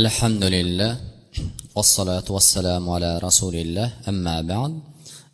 alhamdulillah 0.00 0.92
vassalotu 1.76 2.30
vassalamu 2.36 2.88
ala 2.96 3.10
rasulillah 3.26 3.88
amma 4.10 4.36
ba'd. 4.50 4.72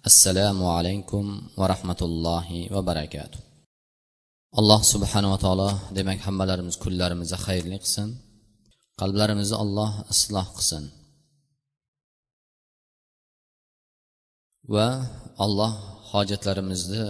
Assalomu 0.08 0.66
alaykum 0.76 1.24
va 1.58 1.66
rahmatullohi 1.74 2.66
va 2.74 2.80
barakatuh. 2.90 3.38
Alloh 4.60 4.80
subhanava 4.92 5.36
taolo 5.44 5.70
demak 5.96 6.18
hammalarimiz 6.26 6.74
kunlarimizni 6.84 7.38
xayrli 7.46 7.76
qilsin 7.82 8.08
qalblarimizni 9.00 9.56
alloh 9.64 9.90
isloh 10.14 10.46
qilsin. 10.56 10.84
Va 14.74 14.88
alloh 15.44 15.72
hojatlarimizni 16.12 17.04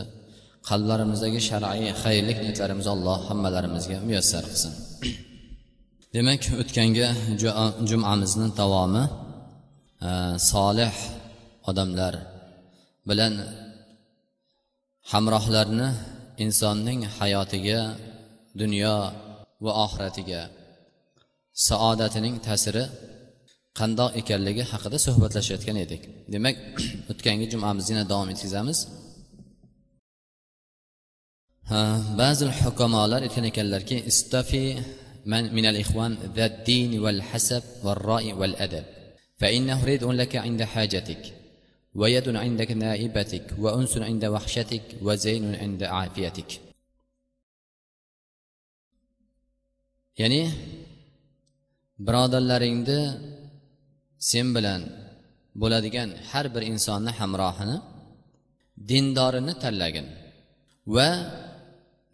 qalblarimizdagi 0.69 1.41
shar'iy 1.49 1.89
xayrlik 2.03 2.39
niyatlarimizni 2.45 2.93
alloh 2.96 3.19
hammalarimizga 3.29 3.96
muyassar 4.09 4.45
qilsin. 4.51 4.75
Demak 6.16 6.43
o'tgangi 6.62 7.06
jumamizni 7.91 8.48
davomi 8.61 9.04
e, 10.09 10.10
solih 10.50 10.95
odamlar 11.70 12.14
bilan 13.09 13.34
hamrohlarni 15.12 15.88
insonning 16.45 17.00
hayotiga 17.19 17.80
dunyo 18.60 18.95
va 19.64 19.73
oxiratiga 19.84 20.42
saodatining 21.69 22.36
ta'siri 22.47 22.84
qandoq 23.78 24.11
ekanligi 24.20 24.64
haqida 24.72 24.98
suhbatlashayotgan 25.06 25.77
edik. 25.84 26.02
Demak 26.34 26.56
o'tgangi 27.11 27.47
jumamizni 27.52 27.92
yana 27.95 28.05
davom 28.12 28.28
etkazamiz. 28.34 28.78
Ba'zi 32.20 32.45
hukamolar 32.62 33.20
aytgan 33.27 33.47
ekanlarki 33.52 33.97
istafi 34.11 34.62
من 35.27 35.53
من 35.53 35.66
الإخوان 35.66 36.17
ذا 36.35 36.45
الدين 36.45 36.99
والحسب 36.99 37.63
والرأي 37.84 38.34
والأدب 38.34 38.84
فإنه 39.38 39.85
رد 39.85 40.03
لك 40.03 40.35
عند 40.35 40.63
حاجتك 40.63 41.23
ويد 41.95 42.36
عندك 42.36 42.72
نائبتك 42.72 43.45
وأنس 43.59 43.97
عند 43.97 44.25
وحشتك 44.25 44.86
وزين 45.02 45.56
عند 45.56 45.83
عافيتك 45.83 46.52
ya'ni 50.22 50.44
birodarlaringni 52.08 53.00
sen 54.30 54.47
bilan 54.56 54.81
bo'ladigan 55.61 56.09
har 56.30 56.45
bir 56.56 56.64
insonni 56.72 57.11
hamrohini 57.19 57.78
dindorini 58.89 59.53
tanlagin 59.64 60.08
va 60.95 61.09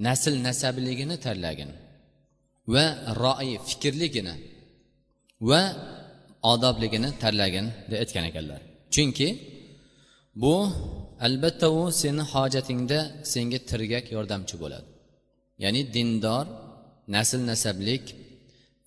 nasl 0.08 0.33
nasabligini 0.47 1.16
tanlagin 1.25 1.69
Va 2.73 2.84
roi 3.23 3.53
fikrligini 3.69 4.34
va 5.51 5.62
odobligini 6.53 7.11
tanlagin 7.23 7.67
deb 7.91 7.98
aytgan 8.03 8.25
ekanlar. 8.31 8.61
Chunki 8.95 9.29
bu 10.43 10.55
albatta 11.27 11.69
u 11.79 11.83
seni 12.01 12.23
hojatingda 12.33 12.98
senga 13.33 13.59
tirgak 13.70 14.05
yordamchi 14.17 14.57
bo'ladi. 14.62 14.89
Ya'ni 15.62 15.83
dindor 15.95 16.45
nasl 17.15 17.41
nasablik 17.51 18.05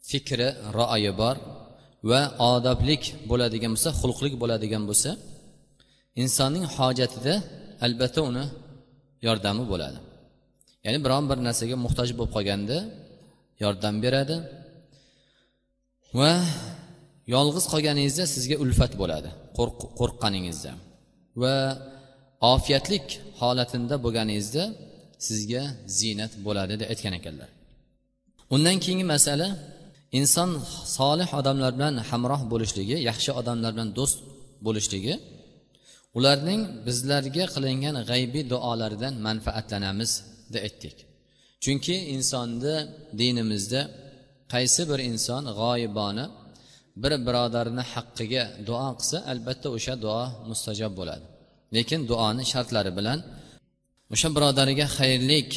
fikri 0.09 0.49
rioyi 0.77 1.11
bor 1.21 1.35
va 2.09 2.21
odoblik 2.51 3.03
bo'ladigan 3.31 3.71
bo'lsa 3.75 3.89
xulqlik 3.99 4.33
bo'ladigan 4.41 4.83
bo'lsa 4.89 5.09
insonning 6.21 6.65
hojatida 6.75 7.33
albatta 7.85 8.21
uni 8.29 8.45
yordami 9.27 9.63
bo'ladi. 9.71 9.97
Ya'ni 10.85 10.99
biron 11.05 11.23
bir 11.29 11.37
narsaga 11.47 11.75
muhtoj 11.85 12.09
bo'lib 12.17 12.31
qolganda 12.37 12.77
yordam 13.63 13.95
beradi. 14.05 14.35
Va 16.19 16.33
yolg'iz 17.33 17.65
qolganingizda 17.73 18.25
sizga 18.35 18.55
ulfat 18.63 18.93
bo'ladi. 19.01 19.29
Qo'rqqaningizda. 19.99 20.71
Va 21.41 21.55
ofiyatlik 22.53 23.05
holatinda 23.41 23.95
bo'lganingizda 24.05 24.63
sizga 25.27 25.63
ziynat 25.99 26.31
bo'ladi 26.45 26.73
deb 26.81 26.87
aytgan 26.93 27.13
ekanlar. 27.19 27.49
Undan 28.55 28.77
keyingi 28.83 29.05
masala 29.15 29.47
inson 30.19 30.49
solih 30.97 31.29
odamlar 31.39 31.71
bilan 31.77 31.95
hamroh 32.09 32.41
bo'lishligi 32.51 32.97
yaxshi 33.09 33.31
odamlar 33.39 33.71
bilan 33.75 33.89
do'st 33.99 34.17
bo'lishligi. 34.65 35.13
Ularning 36.17 36.61
bizlarga 36.87 37.45
qilingan 37.53 37.95
g'aybiy 38.09 38.43
duolaridan 38.53 39.13
manfaatlanamiz 39.27 40.11
deb 40.53 40.61
aytdik. 40.67 40.95
Chunki 41.63 41.95
insonni 42.15 42.75
dinimizda 43.19 43.81
qaysi 44.53 44.81
bir 44.89 44.99
inson 45.11 45.43
g'oyibona 45.59 46.25
bir 47.03 47.13
birodarni 47.27 47.83
haqqiga 47.93 48.43
duo 48.67 48.89
qilsa 48.99 49.17
albatta 49.31 49.67
o'sha 49.77 49.93
duo 50.05 50.23
mustajob 50.49 50.93
bo'ladi. 50.99 51.25
Lekin 51.75 52.01
duoni 52.11 52.43
shartlari 52.53 52.91
bilan 52.99 53.19
o'sha 54.13 54.29
birodariga 54.35 54.85
xayrlik 54.97 55.49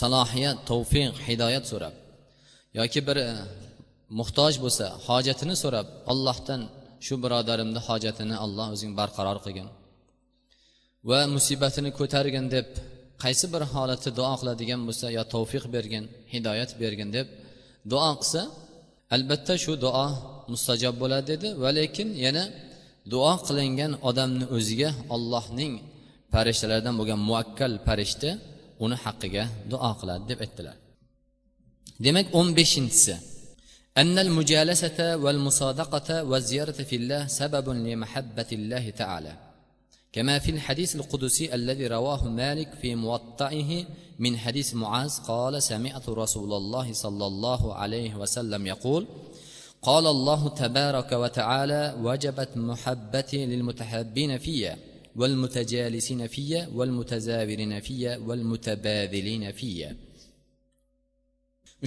salohiyat 0.00 0.58
tavfiq 0.70 1.14
hidoyat 1.26 1.64
so'rab 1.70 1.94
yoki 2.78 3.00
bir 3.08 3.16
e, 3.26 3.28
muhtoj 4.18 4.54
bo'lsa 4.64 4.86
hojatini 5.06 5.54
so'rab 5.62 5.86
allohdan 6.12 6.60
shu 7.06 7.14
birodarimni 7.24 7.80
hojatini 7.88 8.36
alloh 8.44 8.66
o'zing 8.74 8.92
barqaror 9.00 9.38
qilgin 9.44 9.68
va 11.10 11.20
musibatini 11.36 11.90
ko'targin 11.98 12.46
deb 12.56 12.68
qaysi 13.23 13.45
bir 13.53 13.63
holatda 13.73 14.09
duo 14.19 14.33
qiladigan 14.39 14.81
bo'lsa 14.87 15.05
yo 15.17 15.23
tavfiq 15.33 15.63
bergin 15.75 16.05
hidoyat 16.33 16.71
bergin 16.81 17.09
deb 17.17 17.27
duo 17.91 18.11
qilsa 18.19 18.41
albatta 19.15 19.53
shu 19.63 19.73
duo 19.85 20.07
mustajob 20.51 20.95
bo'ladi 21.01 21.25
dedi 21.31 21.47
va 21.63 21.69
lekin 21.79 22.09
yana 22.25 22.43
duo 23.13 23.33
qilingan 23.47 23.91
odamni 24.09 24.45
o'ziga 24.55 24.89
ollohning 25.15 25.73
farishtalaridan 26.33 26.95
bo'lgan 26.99 27.19
muakkal 27.29 27.73
farishta 27.87 28.29
uni 28.85 28.95
haqqiga 29.03 29.43
duo 29.71 29.91
qiladi 29.99 30.23
deb 30.31 30.39
aytdilar 30.45 30.75
demak 32.05 32.27
o'n 32.39 32.47
beshinchisi 32.57 33.15
أن 34.01 34.15
المجالسة 34.27 34.99
والمصادقة 35.23 36.09
والزيارة 36.29 36.79
في 36.89 36.95
الله 36.99 37.21
سبب 37.27 37.65
لمحبة 37.69 38.49
الله 38.51 38.85
تعالى 39.01 39.33
كما 40.12 40.38
في 40.38 40.50
الحديث 40.50 40.96
القدسي 40.96 41.54
الذي 41.54 41.86
رواه 41.86 42.28
مالك 42.28 42.74
في 42.82 42.94
موطئه 42.94 43.84
من 44.18 44.38
حديث 44.38 44.74
معاذ 44.74 45.18
قال 45.18 45.62
سمعت 45.62 46.08
رسول 46.08 46.52
الله 46.52 46.92
صلى 46.92 47.26
الله 47.26 47.74
عليه 47.74 48.14
وسلم 48.14 48.66
يقول 48.66 49.06
قال 49.82 50.06
الله 50.06 50.48
تبارك 50.48 51.12
وتعالى 51.12 51.96
وجبت 52.02 52.50
محبتي 52.56 53.46
للمتحبين 53.46 54.38
فيا 54.38 54.78
والمتجالسين 55.16 56.26
فيا 56.26 56.68
والمتزاورين 56.74 57.80
فيا 57.80 58.16
والمتباذلين 58.16 59.52
فيا. 59.52 59.96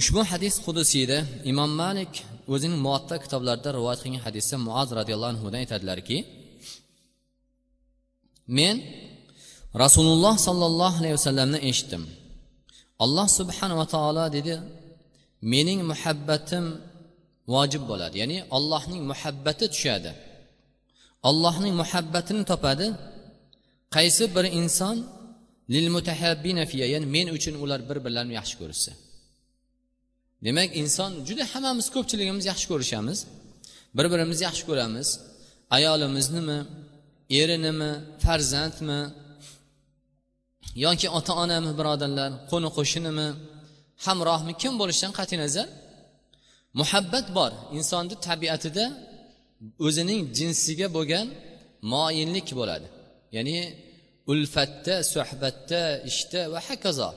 Ushbu 0.00 0.20
hadis 0.30 0.54
qudusiyda 0.66 1.18
imom 1.50 1.70
malik 1.82 2.12
o'zining 2.54 2.80
muatta 2.86 3.16
kitoblarida 3.24 3.70
rivoyat 3.78 4.00
qilgan 4.04 4.22
hadisda 4.26 4.56
muaz 4.66 4.88
roziyallohu 4.98 5.32
anhudan 5.34 5.58
aytadilarki 5.64 6.16
men 8.58 8.76
rasululloh 9.82 10.34
sollallohu 10.46 10.96
alayhi 11.00 11.16
vasallamni 11.18 11.58
eshitdim. 11.70 12.02
Alloh 13.04 13.28
subhanava 13.38 13.86
taolo 13.94 14.24
dedi 14.36 14.54
mening 15.52 15.80
muhabbatim 15.92 16.64
vojib 17.54 17.82
bo'ladi. 17.90 18.14
Ya'ni 18.22 18.38
allohning 18.56 19.02
muhabbati 19.12 19.64
tushadi. 19.74 20.10
Allohning 21.28 21.74
muhabbatini 21.82 22.44
topadi. 22.52 22.86
Qaysi 23.96 24.24
bir 24.36 24.44
inson 24.60 24.96
lil 25.74 25.86
mutahabbina 25.96 26.64
fiya 26.70 26.86
ya'ni 26.92 27.06
men 27.16 27.26
uchun 27.36 27.54
ular 27.62 27.80
bir 27.88 27.98
birlarini 28.04 28.34
yaxshi 28.40 28.56
ko'rishsa. 28.60 28.92
Demak 30.46 30.70
inson 30.82 31.10
juda 31.28 31.44
hammamiz 31.52 31.86
ko'pchiligimiz 31.94 32.44
yaxshi 32.50 32.66
ko'rishamiz 32.72 33.18
bir 33.96 34.06
birimizni 34.12 34.44
yaxshi 34.48 34.64
ko'ramiz 34.68 35.08
ayolimiznimi 35.76 36.58
erinimi 37.40 37.92
farzandmi? 38.24 39.00
Yoki 40.84 41.08
ota 41.18 41.32
onami 41.42 41.72
birodarlar? 41.78 42.30
Qo'ni 42.50 42.68
qo'shnimi 42.76 43.28
hamrohmi? 44.06 44.52
Kim 44.62 44.72
bo'lishidan 44.80 45.12
qat'iy 45.18 45.38
nazar? 45.44 45.68
Muhabbat 46.80 47.26
bor. 47.38 47.52
Insonni 47.78 48.16
tabiatida 48.28 48.84
o'zining 49.86 50.20
jinsiga 50.38 50.86
bo'lgan 50.96 51.26
moyillik 51.92 52.48
bo'ladi. 52.60 52.86
Ya'ni 53.36 53.58
ulfatda 54.30 54.94
suhbatda 55.14 55.82
ishda 56.10 56.40
va 56.52 56.60
hokazo. 56.68 57.10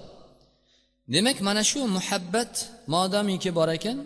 Demak 1.14 1.38
mana 1.48 1.64
shu 1.72 1.80
muhabbat 1.98 2.54
modomiki 2.94 3.52
bor 3.60 3.70
ekan 3.78 3.98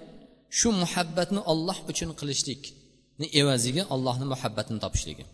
shu 0.59 0.67
muhabbatni 0.83 1.41
olloh 1.51 1.77
uchun 1.91 2.09
qilishlikni 2.19 3.27
evaziga 3.41 3.83
ollohni 3.93 4.25
muhabbatini 4.33 4.79
topishligi. 4.85 5.25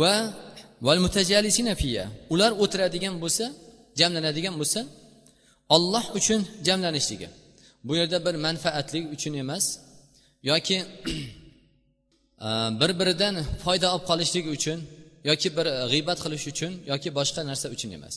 Va 0.00 0.12
val 0.86 0.98
mutajalisina 1.04 1.74
fiya. 1.82 2.04
Ular 2.34 2.50
o'tiradigan 2.62 3.14
bo'lsa 3.22 3.44
jamlanadigan 4.00 4.54
bo'lsa 4.60 4.80
olloh 5.76 6.04
uchun 6.18 6.40
jamlanishligi. 6.66 7.28
Bu 7.86 7.92
yerda 8.00 8.18
bir 8.26 8.34
manfaatlik 8.46 9.04
uchun 9.16 9.34
emas 9.42 9.64
yoki 10.50 10.78
bir 12.80 12.90
biridan 13.00 13.34
foyda 13.64 13.86
olib 13.94 14.04
qolishlik 14.10 14.46
uchun 14.56 14.78
yoki 15.30 15.48
bir 15.56 15.66
g'iybat 15.92 16.18
qilish 16.24 16.46
uchun 16.52 16.72
yoki 16.92 17.08
boshqa 17.18 17.40
narsa 17.50 17.66
uchun 17.74 17.90
emas. 17.98 18.14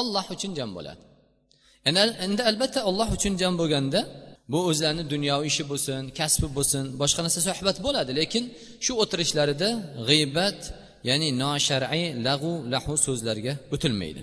Olloh 0.00 0.26
uchun 0.34 0.52
jam 0.58 0.70
bo'ladi. 0.76 1.02
Endi 2.26 2.42
albatta 2.50 2.80
olloh 2.88 3.08
uchun 3.16 3.34
jam 3.42 3.54
bo'lganda 3.60 4.00
bu 4.52 4.58
o'zlarini 4.70 5.04
dunyoviy 5.14 5.48
ishi 5.52 5.64
bo'lsin 5.70 6.02
kasbi 6.18 6.48
bo'lsin 6.56 6.84
boshqa 7.02 7.20
narsa 7.26 7.40
suhbat 7.48 7.76
bo'ladi 7.86 8.12
lekin 8.20 8.44
shu 8.84 8.92
o'tirishlarida 9.02 9.68
g'iybat 10.08 10.58
ya'ni 11.08 11.28
noshar'iy 11.42 12.06
lag'u 12.26 12.52
lahu 12.72 12.92
so'zlarga 13.06 13.52
o'tilmaydi. 13.74 14.22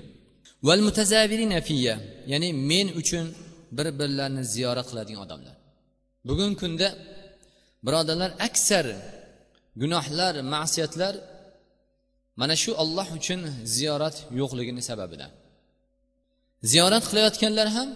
Val 0.68 0.82
ya'ni 2.32 2.50
men 2.72 2.88
uchun 3.02 3.26
bir 3.78 3.88
birlarini 4.00 4.44
ziyorat 4.54 4.88
qiladigan 4.92 5.22
odamlar. 5.26 5.56
Bugungi 6.28 6.58
kunda 6.62 6.88
birodarlar 7.86 8.32
aksar 8.48 8.86
gunohlar 9.82 10.34
ma'siyatlar 10.54 11.14
mana 12.42 12.56
shu 12.64 12.72
olloh 12.84 13.08
uchun 13.20 13.42
ziyorat 13.76 14.16
yo'qligini 14.40 14.82
sababidan. 14.90 15.32
Ziyorat 16.72 17.04
qilayotganlar 17.10 17.68
ham 17.78 17.90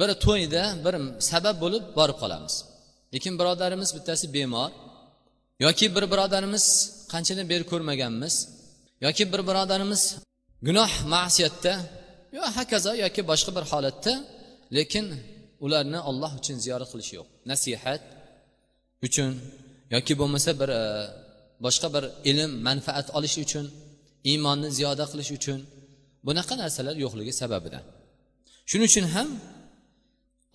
bir 0.00 0.10
to'yda 0.24 0.62
bir 0.84 0.94
sabab 1.30 1.56
bo'lib 1.64 1.84
borib 1.98 2.16
qolamiz. 2.22 2.54
Lekin 3.14 3.34
birodarimiz 3.40 3.90
bittasi 3.96 4.26
bemor 4.36 4.70
yoki 5.60 5.94
bir 5.94 6.04
birodarimiz 6.12 6.64
qanchadan 7.12 7.46
beri 7.52 7.64
ko'rmaganmiz. 7.72 8.34
Yoki 9.00 9.24
bir 9.32 9.40
birodarimiz 9.48 10.02
gunoh 10.66 10.92
ma'siyatda 11.14 11.72
yo 12.36 12.42
hokazo 12.56 12.92
yoki 13.04 13.20
boshqa 13.30 13.50
bir 13.56 13.64
holatda 13.72 14.12
lekin 14.76 15.06
ularni 15.64 16.00
olloh 16.08 16.32
uchun 16.40 16.56
ziyorat 16.64 16.88
qilish 16.92 17.10
yo'q. 17.16 17.26
Nasihat 17.50 18.02
uchun 19.06 19.30
yoki 19.94 20.12
bo'lmasa 20.20 20.50
bir 20.60 20.70
e, 20.80 20.82
boshqa 21.64 21.88
bir 21.94 22.04
ilm 22.30 22.50
manfaat 22.68 23.06
olish 23.18 23.36
uchun 23.44 23.66
iymonni 24.30 24.68
ziyoda 24.78 25.04
qilish 25.12 25.30
uchun 25.38 25.60
bunaqa 26.26 26.54
narsalar 26.62 26.94
yo'qligi 27.04 27.32
sababidan. 27.42 27.84
Shuning 28.70 28.88
uchun 28.92 29.06
ham 29.14 29.28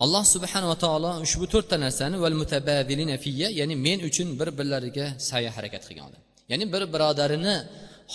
alloh 0.04 0.24
subhanava 0.34 0.76
taolo 0.84 1.10
ushbu 1.26 1.46
to'rtta 1.52 1.76
narsani 1.84 2.16
val 2.24 2.36
mutabadilina 2.42 3.16
fiya 3.24 3.48
ya'ni 3.60 3.74
men 3.86 3.98
uchun 4.08 4.28
bir 4.40 4.48
birlariga 4.58 5.06
sa'ya 5.28 5.50
harakat 5.56 5.82
qilgan 5.88 6.04
odam. 6.10 6.22
Ya'ni 6.50 6.64
bir 6.74 6.82
birodarini 6.94 7.56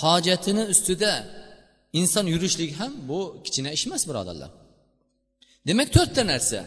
hojatini 0.01 0.63
ustida 0.73 1.11
inson 1.99 2.25
yurishlik 2.33 2.71
ham 2.79 2.91
bu 3.09 3.19
kichkina 3.45 3.69
ish 3.77 3.85
emas 3.87 4.03
birodarlar. 4.09 4.51
Demak 5.67 5.89
to'rtta 5.95 6.23
narsa. 6.33 6.59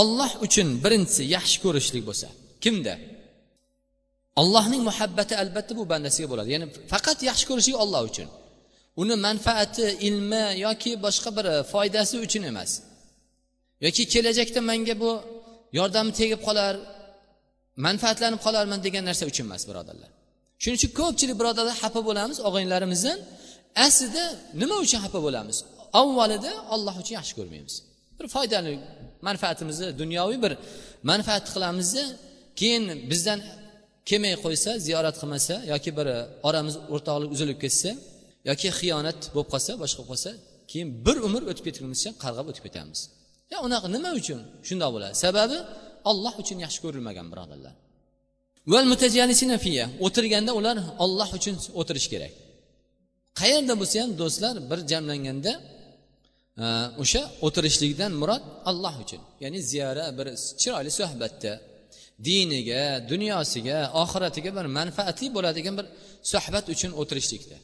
Olloh 0.00 0.32
uchun 0.46 0.68
birinchisi 0.84 1.22
yaxshi 1.36 1.58
ko'rishlik 1.64 2.02
bo'lsa 2.08 2.28
kimda? 2.64 2.94
Allohning 4.40 4.82
muhabbati 4.88 5.34
albatta 5.42 5.72
bu 5.80 5.84
bandasiga 5.92 6.28
bo'ladi. 6.32 6.48
Ya'ni 6.54 6.66
faqat 6.92 7.18
yaxshi 7.30 7.44
ko'rishlik 7.50 7.76
olloh 7.84 8.02
uchun. 8.10 8.28
Uni 9.02 9.14
manfaati 9.26 9.86
ilmi 10.08 10.44
yoki 10.66 10.92
boshqa 11.04 11.30
bir 11.36 11.46
foydasi 11.72 12.16
uchun 12.26 12.42
emas. 12.52 12.70
Yoki 13.84 14.02
kelajakda 14.14 14.60
menga 14.70 14.94
bu 15.02 15.10
yordami 15.78 16.12
tegib 16.20 16.40
qolar 16.48 16.74
manfaatlanib 17.86 18.40
qolarman 18.46 18.80
degan 18.86 19.04
narsa 19.08 19.24
uchun 19.30 19.44
emas 19.48 19.62
birodarlar. 19.70 20.10
Shuning 20.62 20.76
uchun 20.80 20.90
ko'pchilik 21.00 21.36
birodarlar 21.40 21.76
xafa 21.82 22.00
bo'lamiz 22.08 22.38
og'aynilarimizdan 22.48 23.18
aslida 23.86 24.24
nima 24.60 24.76
uchun 24.84 25.00
xafa 25.04 25.18
bo'lamiz? 25.26 25.56
Avvalida 26.00 26.52
olloh 26.74 26.94
uchun 27.02 27.14
yaxshi 27.18 27.34
ko'rmaymiz. 27.38 27.74
Bir 28.18 28.26
foydali 28.34 28.72
manfaatimizni 29.28 29.88
dunyoviy 30.00 30.38
bir 30.44 30.52
manfaat 31.10 31.44
qilamizda 31.54 32.04
keyin 32.60 32.84
bizdan 33.10 33.38
kelmay 34.08 34.34
qo'ysa 34.44 34.70
ziyorat 34.86 35.16
qilmasa 35.20 35.54
yoki 35.72 35.90
bir 35.98 36.06
oramiz 36.48 36.74
o'rtoqlik 36.94 37.30
uzilib 37.36 37.58
ketsa 37.64 37.90
yoki 38.50 38.68
xiyonat 38.78 39.20
bo'lib 39.34 39.48
qolsa 39.52 39.70
boshqa 39.82 40.00
bo'lib 40.00 40.10
qolsa 40.12 40.30
keyin 40.70 40.88
bir 41.06 41.16
umr 41.26 41.42
o'tib 41.50 41.64
ketgunimizcha 41.68 42.10
qarg'ab 42.24 42.46
o'tib 42.50 42.64
ketamiz. 42.66 43.00
Ya 43.52 43.58
unaqa 43.66 43.86
nima 43.96 44.10
uchun? 44.20 44.40
Shundoq 44.68 44.90
bo'ladi. 44.94 45.14
Sababi 45.24 45.58
olloh 46.10 46.34
uchun 46.42 46.58
yaxshi 46.64 46.80
ko'rilmagan 46.84 47.26
birodarlar. 47.32 47.74
O'tirganda 50.06 50.52
ular 50.58 50.76
olloh 51.04 51.28
uchun 51.38 51.56
o'tirish 51.80 52.08
kerak. 52.12 52.32
Qayerda 53.40 53.74
bo'lsa 53.80 53.96
ham 54.02 54.10
do'stlar 54.22 54.54
bir 54.70 54.78
jamlanganda 54.90 55.52
e, 56.64 56.66
o'sha 57.02 57.22
o'tirishlikdan 57.46 58.12
murod 58.20 58.42
alloh 58.70 58.94
uchun. 59.04 59.20
Ya'ni 59.42 59.60
ziyora 59.70 60.04
bir 60.18 60.26
chiroyli 60.60 60.90
suhbatda 61.00 61.52
diniga 62.28 62.82
dunyosiga 63.10 63.78
oxiratiga 64.02 64.50
bir 64.58 64.66
manfaatli 64.78 65.26
bo'ladigan 65.36 65.74
bir 65.78 65.86
suhbat 66.32 66.64
uchun 66.74 66.90
o'tirishlikda. 67.00 67.56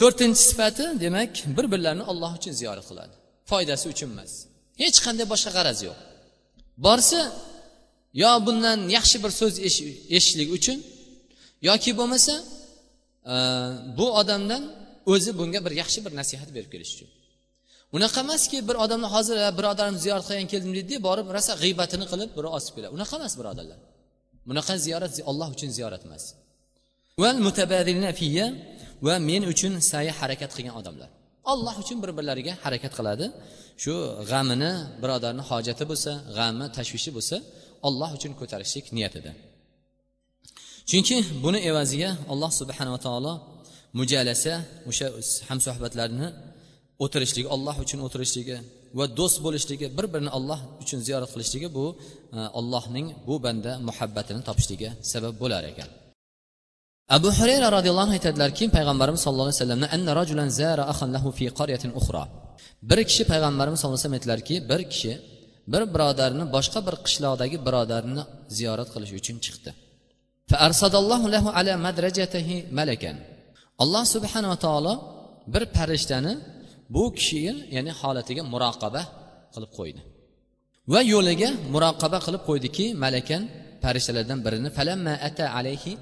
To'rtinchi 0.00 0.42
sifati 0.48 0.84
demak 1.04 1.32
bir 1.56 1.66
birlarini 1.72 2.04
olloh 2.10 2.30
uchun 2.38 2.52
ziyorat 2.60 2.86
qiladi. 2.90 3.14
Foydasi 3.50 3.86
uchun 3.92 4.08
emas. 4.14 4.32
Hech 4.82 4.98
qanday 5.04 5.26
boshqa 5.32 5.50
g'araz 5.56 5.78
yo'q. 5.88 5.98
Borsa 6.86 7.20
yo 8.22 8.32
bundan 8.46 8.78
yaxshi 8.96 9.16
bir 9.24 9.32
so'z 9.40 9.54
eshitishlik 9.68 10.48
uchun 10.58 10.78
yoki 11.68 11.90
bo'lmasa 11.98 12.34
e, 13.32 13.34
bu 13.98 14.06
odamdan 14.20 14.62
o'zi 15.12 15.30
bunga 15.40 15.60
bir 15.66 15.72
yaxshi 15.82 15.98
bir 16.04 16.12
nasihat 16.20 16.48
berib 16.56 16.70
kelish 16.74 16.92
uchun. 16.96 17.10
Unaqa 17.96 18.20
emaski 18.26 18.58
bir 18.68 18.76
odamni 18.84 19.08
hozir 19.14 19.36
e, 19.46 19.48
birodarimni 19.58 20.00
ziyorat 20.04 20.24
qilgan 20.28 20.48
keldim 20.52 20.72
deydi 20.78 20.94
borib 21.08 21.26
rosa 21.36 21.52
g'iybatini 21.62 22.06
qilib 22.12 22.30
biri 22.38 22.48
osib 22.56 22.72
keladi. 22.76 22.92
Unaqa 22.98 23.14
emas 23.20 23.34
birodarlar. 23.40 23.78
Bunaqa 24.48 24.74
ziyorat 24.86 25.12
olloh 25.30 25.48
uchun 25.56 25.70
ziyorat 25.78 26.02
emas. 26.08 26.24
Va 29.06 29.16
men 29.28 29.42
uchun 29.52 29.72
sa'yi 29.90 30.12
harakat 30.20 30.50
qilgan 30.56 30.74
odamlar. 30.80 31.10
Olloh 31.52 31.74
uchun 31.82 31.98
bir 32.02 32.10
birlariga 32.18 32.52
harakat 32.64 32.92
qiladi. 32.98 33.26
Shu 33.82 33.94
g'amini 34.30 34.72
birodarni 35.02 35.42
hojati 35.50 35.84
bo'lsa 35.90 36.12
g'ami 36.36 36.66
tashvishi 36.76 37.10
bo'lsa 37.16 37.36
olloh 37.88 38.10
uchun 38.18 38.32
ko'tarishlik 38.40 38.86
niyatida. 38.96 39.32
Chunki 40.90 41.16
buni 41.44 41.58
evaziga 41.70 42.10
alloh 42.32 42.50
subhanava 42.60 42.98
taolo 43.06 43.32
mujalasa 43.98 44.52
o'sha 44.90 45.06
hamsuhbatlarni 45.48 46.26
o'tirishligi 47.04 47.48
olloh 47.54 47.76
uchun 47.84 48.00
o'tirishligi 48.06 48.56
va 48.98 49.04
do'st 49.18 49.38
bo'lishligi 49.46 49.86
bir 49.96 50.06
birini 50.12 50.30
olloh 50.38 50.60
uchun 50.82 50.98
ziyorat 51.06 51.30
qilishligi 51.34 51.68
bu 51.78 51.86
e, 52.36 52.38
allohning 52.58 53.06
bu 53.28 53.34
banda 53.44 53.72
muhabbatini 53.88 54.42
topishligi 54.48 54.88
sabab 55.12 55.34
bo'lar 55.42 55.62
ekan. 55.72 55.88
Abu 57.16 57.28
hurayra 57.38 57.68
roziyallohu 57.76 58.06
anhu 58.06 58.16
aytadilarki 58.18 58.64
payg'ambarimiz 58.76 59.20
sallallohu 59.24 59.48
alayhi 59.48 59.60
vasallamni 59.60 59.86
anna 59.96 60.10
rajulan 60.20 60.48
zara 60.60 60.84
akhan 60.92 61.10
lahu 61.16 61.28
fi 61.38 61.46
qaryatin 61.58 61.90
ukhra. 62.00 62.22
Bir 62.90 62.98
kishi 63.08 63.22
payg'ambarimiz 63.32 63.78
sallallohu 63.80 63.98
alayhi 63.98 64.06
vasallam 64.06 64.18
aytdilarki 64.18 64.54
bir 64.70 64.80
kishi 64.92 65.12
bir 65.72 65.82
birodarni 65.94 66.44
boshqa 66.54 66.78
bir 66.86 66.94
qishloqdagi 67.06 67.56
birodarni 67.66 68.22
ziyorat 68.56 68.88
qilish 68.94 69.12
uchun 69.20 69.36
chiqdi. 69.44 69.70
Alloh 73.82 74.04
subhanava 74.14 74.56
taolo 74.64 74.94
bir 75.54 75.62
farishtani 75.76 76.32
bu 76.94 77.02
kishiga 77.16 77.54
ya'ni 77.76 77.92
holatiga 78.00 78.42
muroqaba 78.52 79.02
qilib 79.54 79.72
qo'ydi. 79.78 80.00
Va 80.92 81.00
yo'liga 81.12 81.48
muroqaba 81.74 82.18
qilib 82.26 82.42
qo'ydiki 82.48 82.84
malakan 83.04 83.42
farishtalardan 83.82 84.38
birini 84.46 84.70
falamma 84.78 85.14
ata 85.28 85.44
alayhi 85.58 85.92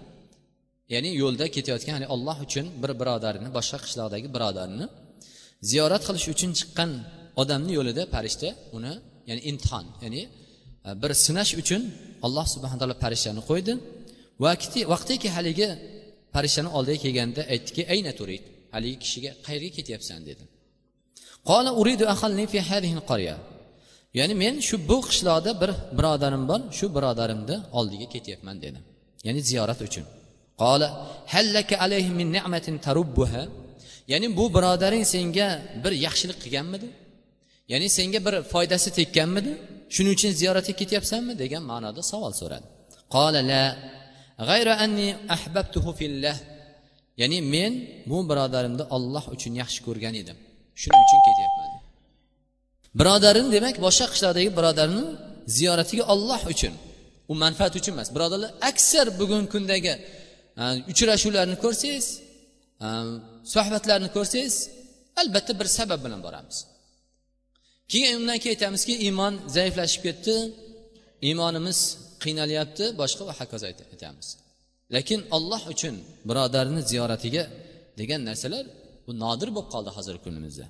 ya'ni 0.94 1.10
yo'lda 1.22 1.46
ketayotgan 1.56 1.92
ya'ni 1.96 2.08
olloh 2.14 2.36
uchun 2.46 2.66
bir 2.82 2.90
birodarini 3.00 3.48
boshqa 3.56 3.78
qishloqdagi 3.84 4.28
birodarini 4.36 4.86
ziyorat 5.70 6.02
qilish 6.08 6.26
uchun 6.34 6.50
chiqqan 6.58 6.90
odamni 7.42 7.72
yo'lida 7.78 8.02
farishta 8.14 8.48
uni 8.76 8.92
ya'ni 9.28 9.42
imtihon 9.50 9.86
ya'ni 10.04 10.22
e, 10.88 10.90
bir 11.02 11.10
sinash 11.26 11.52
uchun 11.62 11.82
alloh 12.26 12.46
subhana 12.54 12.78
taolo 12.80 12.96
farishtani 13.04 13.42
qo'ydi. 13.50 13.72
Vaqtiki 14.92 15.28
haligi 15.36 15.68
farishtani 16.34 16.70
oldiga 16.76 16.98
kelganda 17.04 17.42
aytdiki 17.54 17.82
ayna 17.94 18.12
turid 18.18 18.42
haligi 18.74 18.96
kishiga 19.04 19.30
qayerga 19.46 19.70
ketyapsan? 19.78 20.20
dedi. 20.28 20.44
Qola 21.48 21.70
uridu 21.80 22.04
fi 22.52 22.58
hadhihi 22.70 23.00
qarya. 23.10 23.34
Ya'ni 24.18 24.34
men 24.42 24.54
shu 24.68 24.76
bu 24.90 24.98
qishloqda 25.08 25.50
bir 25.62 25.70
birodarim 25.98 26.42
bor 26.50 26.60
shu 26.78 26.86
birodarimni 26.96 27.56
oldiga 27.78 28.06
ketyapman 28.14 28.56
dedi. 28.64 28.78
Ya'ni 29.26 29.40
ziyorat 29.50 29.80
uchun. 29.88 30.06
Qola 30.62 30.88
hallaka 31.34 31.74
alayhi 31.84 32.10
min 32.20 32.28
ni'matin 32.36 32.74
tarubbuha? 32.86 33.42
Ya'ni 34.12 34.28
bu 34.38 34.44
birodaring 34.56 35.04
senga 35.14 35.48
bir 35.84 35.92
yaxshilik 36.06 36.38
qilganmidi? 36.44 36.88
Ya'ni 37.72 37.88
senga 37.98 38.18
bir 38.26 38.34
foydasi 38.52 38.88
tekkanmidi? 38.98 39.52
Shuning 39.94 40.12
uchun 40.18 40.32
ziyoratga 40.40 40.74
ketyapsanmi? 40.80 41.32
degan 41.42 41.62
ma'noda 41.70 42.02
savol 42.12 42.32
so'radi. 42.40 42.66
Qola 43.14 43.40
la 43.50 43.62
g'ayra 44.48 44.74
anni 44.84 45.08
ahbabtuhu 45.36 45.90
fillah. 46.00 46.36
Ya'ni 47.20 47.38
men 47.54 47.72
bu 48.10 48.18
birodarimni 48.30 48.84
olloh 48.96 49.24
uchun 49.34 49.52
yaxshi 49.62 49.80
ko'rgan 49.86 50.14
edim. 50.22 50.36
Shuning 50.80 51.02
uchun 51.06 51.20
ketyapman. 51.28 51.70
Birodarim 53.00 53.46
demak 53.56 53.76
boshqa 53.86 54.06
qishloqdagi 54.12 54.50
birodarni 54.58 55.04
ziyoratiga 55.56 56.04
olloh 56.12 56.42
uchun 56.52 56.74
u 57.30 57.34
manfaat 57.42 57.72
uchun 57.80 57.92
emas. 57.96 58.08
Birodarlar 58.16 58.50
aksar 58.70 59.06
bugungi 59.20 59.48
kundagi 59.54 59.92
uchrashuvlarni 60.92 61.56
ko'rsangiz 61.64 62.06
suhbatlarni 63.54 64.08
ko'rsangiz 64.16 64.54
albatta 65.20 65.52
bir 65.60 65.68
sabab 65.78 66.00
bilan 66.04 66.20
boramiz. 66.26 66.58
Keyin 67.92 68.12
undan 68.20 68.38
keyin 68.42 68.54
aytamizki 68.56 68.94
iymon 69.06 69.34
zaiflashib 69.56 70.02
ketdi 70.06 70.34
iymonimiz 71.28 71.78
qiynalyapti 72.22 72.84
boshqa 73.00 73.22
va 73.28 73.34
hokazo 73.40 73.64
aytamiz. 73.70 74.28
Lekin 74.94 75.20
olloh 75.36 75.62
uchun 75.72 75.94
birodarni 76.28 76.80
ziyoratiga 76.90 77.42
degan 78.00 78.20
narsalar 78.28 78.64
bu 79.06 79.12
nodir 79.22 79.48
bo'lib 79.56 79.70
qoldi 79.74 79.90
hozirgi 79.96 80.22
kunimizda. 80.26 80.66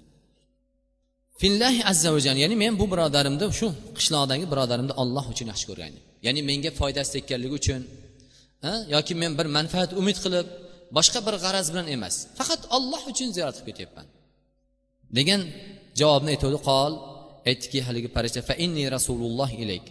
Fillahi 1.41 1.81
azza 1.91 2.09
va 2.15 2.21
ya'ni 2.43 2.57
men 2.65 2.73
bu 2.81 2.85
birodarimni 2.93 3.47
shu 3.61 3.69
qishloqdagi 3.97 4.45
birodarimni 4.53 4.95
olloh 5.03 5.25
uchun 5.33 5.47
yaxshi 5.53 5.67
ko'rganim 5.71 6.03
ya'ni 6.27 6.41
menga 6.51 6.71
foydasi 6.81 7.11
tekkanligi 7.17 7.55
uchun 7.61 7.81
yoki 8.95 9.15
men 9.23 9.33
bir 9.39 9.47
manfaat 9.59 9.91
umid 10.01 10.19
qilib 10.25 10.47
boshqa 10.97 11.21
bir 11.27 11.35
g'araz 11.45 11.67
bilan 11.73 11.87
emas 11.97 12.15
faqat 12.39 12.63
olloh 12.77 13.03
uchun 13.13 13.29
ziyorat 13.37 13.57
qilib 13.59 13.69
ketyapman. 13.71 14.07
Degan 15.19 15.41
javobni 16.01 16.31
aytuvdi 16.35 16.59
qol 16.69 16.93
aytdiki 17.51 17.79
haligi 17.87 18.09
farishta 18.15 18.41
fa 18.49 18.55
inni 18.65 18.85
rasululloh 18.97 19.51
ilayk. 19.63 19.87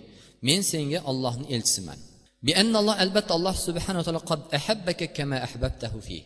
Men 0.48 0.60
senga 0.72 1.00
ollohni 1.12 1.46
elchisiman. 1.56 2.00
Biannalloh 2.48 2.96
albatta 3.04 3.32
alloh 3.38 3.56
subhanaa 3.68 4.04
taolo 4.08 4.22
qad 4.32 4.42
ahabbaka 4.58 5.06
kama 5.18 5.38
ahbabtahu 5.48 6.00
fi. 6.08 6.18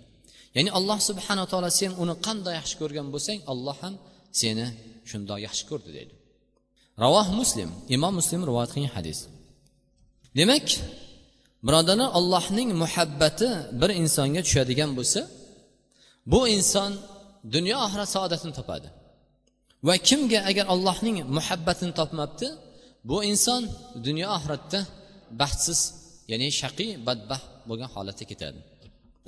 Ya'ni 0.55 0.69
alloh 0.79 0.97
subhanaa 1.09 1.47
taolo 1.51 1.69
sen 1.79 1.91
uni 2.03 2.15
qanday 2.27 2.53
yaxshi 2.59 2.75
ko'rgan 2.81 3.07
bo'lsang 3.13 3.39
alloh 3.51 3.77
ham 3.83 3.93
seni 4.39 4.65
shundoq 5.09 5.39
yaxshi 5.47 5.63
ko'rdi 5.69 5.89
deydi. 5.97 6.13
Ravoh 7.03 7.27
muslim 7.41 7.69
imom 7.95 8.13
muslim 8.19 8.41
rivoyat 8.49 8.71
qilgan 8.75 8.93
hadis. 8.97 9.19
Demak 10.39 10.67
birodarlar 11.65 12.09
allohning 12.19 12.69
muhabbati 12.83 13.49
bir 13.81 13.89
insonga 14.01 14.41
tushadigan 14.47 14.91
bo'lsa 14.97 15.21
bu 16.31 16.41
inson 16.57 16.91
dunyo 17.55 17.75
oxirat 17.85 18.09
saodatini 18.15 18.53
topadi. 18.59 18.87
Va 19.87 19.95
kimga 20.07 20.39
agar 20.49 20.65
allohning 20.73 21.17
muhabbatini 21.37 21.93
topmabdi 21.99 22.47
bu 23.09 23.17
inson 23.31 23.61
dunyo 24.07 24.27
oxiratda 24.37 24.79
baxtsiz 25.41 25.79
ya'ni 26.31 26.47
shaqiy 26.61 26.89
badbaxt 27.07 27.47
bo'lgan 27.69 27.89
holatda 27.95 28.25
ketadi. 28.31 28.59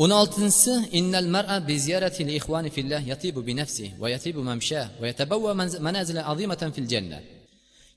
O'n 0.04 0.12
oltinchisi 0.22 0.74
innal 1.00 1.28
mar'a 1.36 1.58
bi 1.68 1.76
ziyarati 1.86 2.22
li 2.28 2.34
ikhwani 2.40 2.70
fillah 2.76 3.02
yatibu 3.12 3.40
bi 3.48 3.54
nafsi 3.62 3.86
va 4.02 4.08
yatibu 4.16 4.42
mamsha 4.50 4.82
va 5.02 5.06
yatabawwa 5.12 5.52
manazila 5.88 6.22
azimatan 6.32 6.70
fil 6.76 6.88
janna 6.94 7.20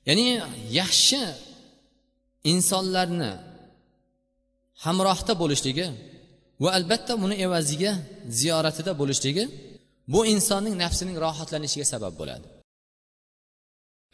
ya'ni 0.07 0.27
yaxshi 0.79 1.21
insonlarni 2.53 3.31
hamrohda 4.85 5.33
bo'lishligi 5.41 5.87
va 6.63 6.69
albatta 6.77 7.13
buni 7.23 7.35
evaziga 7.45 7.91
ziyoratida 8.39 8.91
bo'lishligi 9.01 9.43
bu 10.13 10.19
insonning 10.33 10.75
nafsining 10.83 11.17
rohatlanishiga 11.25 11.85
sabab 11.93 12.13
bo'ladi. 12.21 12.47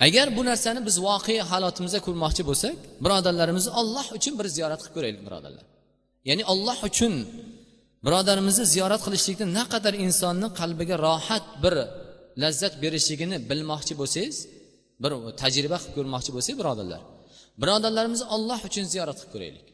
Agar 0.08 0.28
bu 0.38 0.42
narsani 0.50 0.80
biz 0.88 0.96
voqea 1.08 1.44
halotimizda 1.52 2.00
ko'rmoqchi 2.08 2.44
bo'lsak 2.50 2.76
birodarlarimizni 3.04 3.72
olloh 3.82 4.08
uchun 4.18 4.34
bir 4.40 4.48
ziyorat 4.56 4.80
qilib 4.82 4.94
ko'raylik 4.98 5.22
birodarlar. 5.28 5.66
Ya'ni 6.30 6.44
olloh 6.54 6.78
uchun 6.90 7.14
birodarimizni 8.06 8.66
ziyorat 8.74 9.02
qilishlikdan 9.06 9.50
naqadar 9.60 9.94
insonni 10.06 10.48
qalbiga 10.60 10.96
rohat 11.08 11.46
bir 11.64 11.76
lazzat 12.44 12.74
berishligini 12.84 13.38
bilmoqchi 13.50 13.94
bo'lsangiz 14.02 14.38
bir 15.04 15.12
tajriba 15.42 15.78
qilib 15.82 15.94
ko'rmoqchi 15.98 16.32
bo'lsak 16.36 16.56
birodarlar 16.62 17.02
birodarlarimizni 17.62 18.28
olloh 18.36 18.60
uchun 18.70 18.86
ziyorat 18.94 19.18
qilib 19.20 19.32
ko'raylik. 19.36 19.68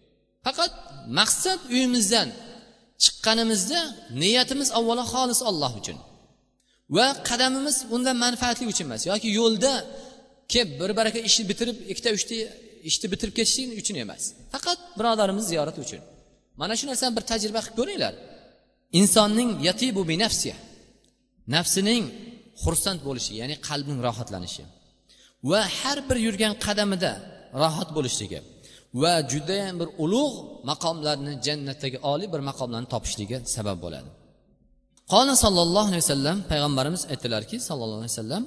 Faqat 0.45 0.71
maqsad 1.19 1.59
uyimizdan 1.73 2.27
chiqqanimizda 3.03 3.79
niyatimiz 4.21 4.69
avvalo 4.79 5.03
xolis 5.13 5.39
olloh 5.49 5.71
uchun. 5.81 5.97
Va 6.95 7.07
qadamimiz 7.29 7.77
undan 7.95 8.15
manfaatli 8.25 8.65
uchun 8.71 8.85
emas 8.89 9.01
yoki 9.11 9.29
yo'lda 9.39 9.73
kelib 10.53 10.69
bir 10.81 10.91
baraka 10.99 11.19
ishni 11.29 11.43
bitirib 11.51 11.77
ikkita 11.91 12.09
uchta 12.17 12.35
ishni 12.89 13.07
bitirib 13.13 13.33
ketishlik 13.39 13.77
uchun 13.81 13.95
emas. 14.05 14.23
Faqat 14.53 14.79
birodarimiz 14.99 15.45
ziyorati 15.51 15.79
uchun. 15.85 16.01
Mana 16.61 16.73
shu 16.79 16.85
narsani 16.91 17.11
bir 17.17 17.23
tajriba 17.31 17.61
qilib 17.65 17.77
ko'ringlar. 17.79 18.13
Insonning 18.99 19.49
yatibu 19.67 20.01
bi 20.09 20.15
nafsi 20.23 20.51
nafsining 21.55 22.03
xursand 22.63 22.99
bo'lishi 23.07 23.33
ya'ni 23.41 23.55
qalbning 23.67 23.99
rohatlanishi 24.07 24.63
va 25.49 25.61
har 25.79 25.97
bir 26.09 26.17
yurgan 26.25 26.53
qadamida 26.65 27.11
rohat 27.61 27.89
bo'lishligi. 27.97 28.39
va 29.02 29.14
judayam 29.32 29.74
bir 29.80 29.88
ulug' 30.04 30.36
maqomlarni 30.70 31.32
jannatdagi 31.46 31.98
oliy 32.12 32.28
bir 32.34 32.40
maqomlarni 32.50 32.88
topishligi 32.94 33.38
sabab 33.56 33.78
bo'ladi 33.84 34.08
qola 35.12 35.34
sollallohu 35.44 35.88
alayhi 35.90 36.04
vasallam 36.06 36.38
payg'ambarimiz 36.52 37.02
aytdilarki 37.12 37.56
sallallohu 37.68 38.00
alayhi 38.02 38.14
vasallam 38.16 38.42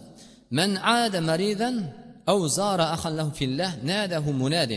man 0.59 0.69
ada 1.01 1.19
maridan 1.31 1.75
أو 2.31 2.39
زار 2.47 2.79
أخا 2.95 3.09
له 3.09 3.27
في 3.37 3.45
الله 3.49 3.71
ناده 3.91 4.25
مناد 4.43 4.71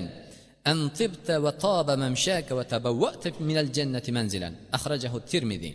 أن 0.71 0.79
طبت 0.99 1.29
وطاب 1.45 1.89
ممشاك 2.03 2.49
وتبوأت 2.59 3.25
من 3.49 3.57
الجنة 3.65 4.07
منزلا 4.17 4.51
أخرجه 4.77 5.13
الترمذي 5.17 5.73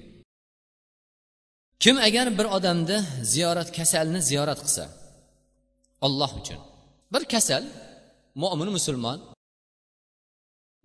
kim 1.80 1.98
agar 1.98 2.38
bir 2.38 2.46
odamni 2.46 2.98
ziyorat 3.24 3.70
kasalni 3.78 4.22
ziyorat 4.22 4.60
qilsa 4.66 4.86
olloh 6.06 6.32
uchun 6.40 6.60
bir 7.14 7.24
kasal 7.34 7.64
mo'min 8.42 8.70
musulmon 8.78 9.20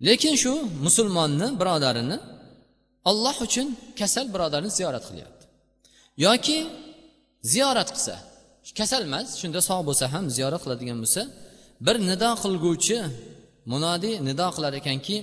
lekin 0.08 0.36
shu 0.44 0.54
musulmonni 0.86 1.48
birodarini 1.60 2.18
olloh 3.10 3.38
uchun 3.48 3.68
kasal 4.00 4.26
birodarni 4.34 4.70
ziyorat 4.78 5.04
qilyapti. 5.10 5.46
Yoki 6.26 6.58
ziyorat 7.52 7.90
qilsa 7.96 8.16
kasal 8.80 9.02
emas 9.08 9.28
shunda 9.42 9.60
sog' 9.70 9.84
bo'lsa 9.90 10.06
ham 10.14 10.26
ziyorat 10.38 10.62
qiladigan 10.66 10.98
bo'lsa 11.04 11.22
bir 11.86 11.96
nido 12.10 12.32
qilguvchi 12.44 12.98
munodiy 13.72 14.16
nido 14.28 14.48
qilar 14.56 14.74
ekanki 14.82 15.18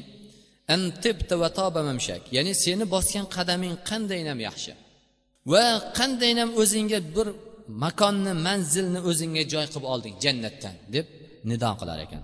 ya'ni 2.37 2.53
seni 2.65 2.85
bosgan 2.95 3.27
qadaming 3.37 3.75
qandaynam 3.89 4.39
yaxshi? 4.49 4.73
Va 5.53 5.65
qandaynam 5.99 6.51
o'zingga 6.63 6.99
bir 7.17 7.29
makonni 7.85 8.33
manzilni 8.47 9.01
o'zingga 9.11 9.43
joy 9.53 9.67
qilib 9.73 9.87
olding 9.93 10.15
jannatdan 10.25 10.75
deb 10.95 11.07
nido 11.51 11.71
qilar 11.81 11.99
ekan. 12.07 12.23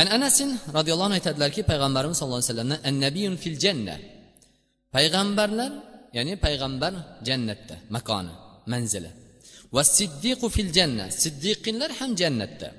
an 0.00 0.06
anasin 0.16 0.50
roziyallohu 0.76 1.08
anhu 1.08 1.18
aytadilarki 1.20 1.60
payg'ambarimiz 1.70 2.16
sallallohu 2.18 2.40
alayhi 2.40 2.52
vasallamdan 2.52 2.80
annabiyun 2.90 3.34
fil 3.42 3.56
janna 3.64 3.96
payg'ambarlar 4.94 5.70
ya'ni 6.16 6.34
payg'ambar 6.44 6.92
jannatda 7.28 7.74
makoni 7.96 8.32
manzili 8.72 9.10
va 9.74 9.82
siddiqu 9.98 10.46
fil 10.56 10.70
janna 10.78 11.04
siddiqinlar 11.22 11.90
ham 12.00 12.10
jannatda 12.22 12.70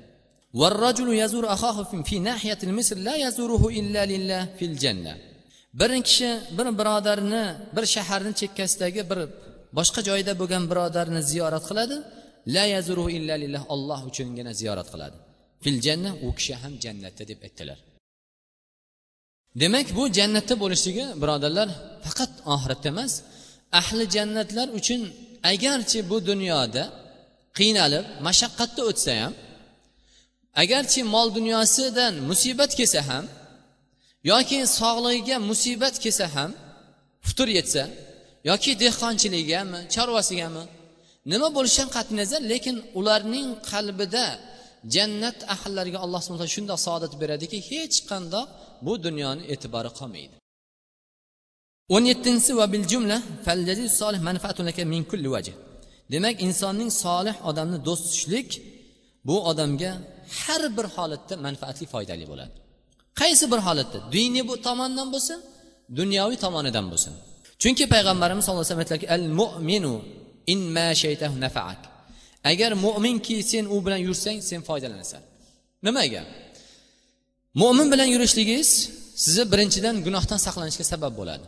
والرجل 0.60 1.08
يزور 1.22 1.44
أخاه 1.56 1.78
في 2.08 2.16
ناحية 2.18 2.60
المصر 2.68 2.96
لا 3.08 3.14
يزوره 3.24 3.62
إلا 3.80 4.02
لله 4.12 4.42
في 4.58 4.64
الجنة 4.70 5.14
bir 5.74 6.02
kishi 6.02 6.40
bir 6.58 6.78
birodarni 6.78 7.44
bir 7.76 7.84
shaharni 7.94 8.32
chekkasidagi 8.40 9.02
bir 9.10 9.18
boshqa 9.78 10.00
joyda 10.08 10.32
bo'lgan 10.40 10.64
birodarni 10.70 11.20
ziyorat 11.30 11.64
qiladi 11.68 11.96
la 12.54 12.64
yazuruhu 12.74 13.10
illa 13.18 13.34
lillah 13.42 13.62
olloh 13.74 14.00
uchungina 14.10 14.52
ziyorat 14.60 14.88
qiladi 14.92 15.16
Fil 15.67 15.81
janna 15.87 16.11
u 16.25 16.27
kishi 16.37 16.53
ham 16.61 16.73
jannatda 16.83 17.23
deb 17.31 17.39
aytdilar. 17.47 17.79
Demak 19.61 19.87
bu 19.97 20.03
jannatda 20.17 20.55
bo'lishligi 20.63 21.05
birodarlar 21.21 21.69
faqat 22.05 22.31
oxiratda 22.53 22.87
emas 22.93 23.13
ahli 23.79 24.05
jannatlar 24.15 24.67
uchun 24.79 25.01
agarchi 25.51 25.99
bu 26.09 26.17
dunyoda 26.29 26.83
qiynalib 27.57 28.05
mashaqqatda 28.27 28.81
o'tsa 28.89 29.11
ham 29.21 29.33
agarchi 30.63 31.01
mol 31.13 31.27
dunyosidan 31.37 32.13
musibat 32.29 32.71
kelsa 32.79 33.01
ham 33.09 33.25
yoki 34.31 34.59
sog'lig'iga 34.79 35.37
musibat 35.49 35.95
kelsa 36.03 36.25
ham 36.35 36.51
futur 37.25 37.49
yetsa 37.57 37.83
yoki 38.49 38.71
dehqonchiligigami 38.83 39.79
chorvasigami 39.93 40.63
nima 41.31 41.47
bo'lishidan 41.57 41.89
qat'iy 41.95 42.15
nazar 42.21 42.41
lekin 42.51 42.75
ularning 42.99 43.47
qalbida 43.71 44.25
jannat 44.95 45.39
ahllariga 45.55 45.99
alloh 46.05 46.19
subhana 46.23 46.39
taolo 46.41 46.55
shundoq 46.57 46.79
saodat 46.87 47.13
beradiki 47.21 47.57
hech 47.69 47.97
qandoq 48.09 48.47
bu 48.85 48.93
dunyoni 49.05 49.43
e'tibori 49.53 49.91
qolmaydi. 49.99 50.35
O'n 51.95 52.03
yettinchisi 52.11 52.51
va 52.59 52.65
bil 52.73 52.85
jumla 52.91 53.17
solih 54.01 54.19
min 54.93 55.03
kulli 55.11 55.29
vajh 55.35 55.49
demak 56.13 56.35
insonning 56.47 56.91
solih 57.03 57.35
odamni 57.49 57.77
do'st 57.87 58.03
tutishlik 58.05 58.49
bu 59.27 59.35
odamga 59.51 59.91
har 60.41 60.63
bir 60.77 60.85
holatda 60.95 61.33
manfaatli 61.45 61.85
foydali 61.93 62.25
bo'ladi. 62.31 62.55
Qaysi 63.21 63.45
bir 63.51 63.59
holatda? 63.67 63.97
Diniy 64.15 64.43
bu 64.49 64.55
tomondan 64.67 65.07
bo'lsin 65.13 65.39
dunyoviy 65.99 66.37
tomonidan 66.45 66.85
bo'lsin. 66.91 67.13
Chunki 67.61 67.85
payg'ambarimiz 67.93 68.43
sallallohu 68.45 68.63
alayhi 68.63 68.73
vasallam 68.73 68.85
aytdilarki 68.85 69.07
al 69.17 69.25
mu'minu 69.39 69.93
in 70.53 70.59
ma 70.75 70.87
shaytahu 71.03 71.35
nafaak. 71.45 71.81
Agar 72.43 72.71
mo'minki 72.85 73.43
sen 73.43 73.65
u 73.65 73.85
bilan 73.85 74.01
yursang 74.07 74.39
sen 74.49 74.61
foydalanasan. 74.61 75.21
Nimaga 75.83 76.23
mo'min 77.61 77.87
bilan 77.91 78.05
yurishligingiz 78.05 78.69
sizni 79.23 79.51
birinchidan 79.51 79.95
gunohdan 80.05 80.39
saqlanishga 80.45 80.85
sabab 80.93 81.13
bo'ladi. 81.19 81.45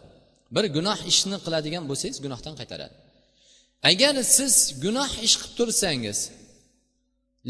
Bir 0.56 0.66
gunoh 0.76 1.00
ishni 1.12 1.38
qiladigan 1.46 1.84
bo'lsangiz 1.90 2.18
gunohdan 2.26 2.54
qaytaradi. 2.60 2.96
Agar 3.90 4.14
siz 4.38 4.54
gunoh 4.84 5.12
ish 5.26 5.36
qilib 5.42 5.54
tursangiz 5.58 6.20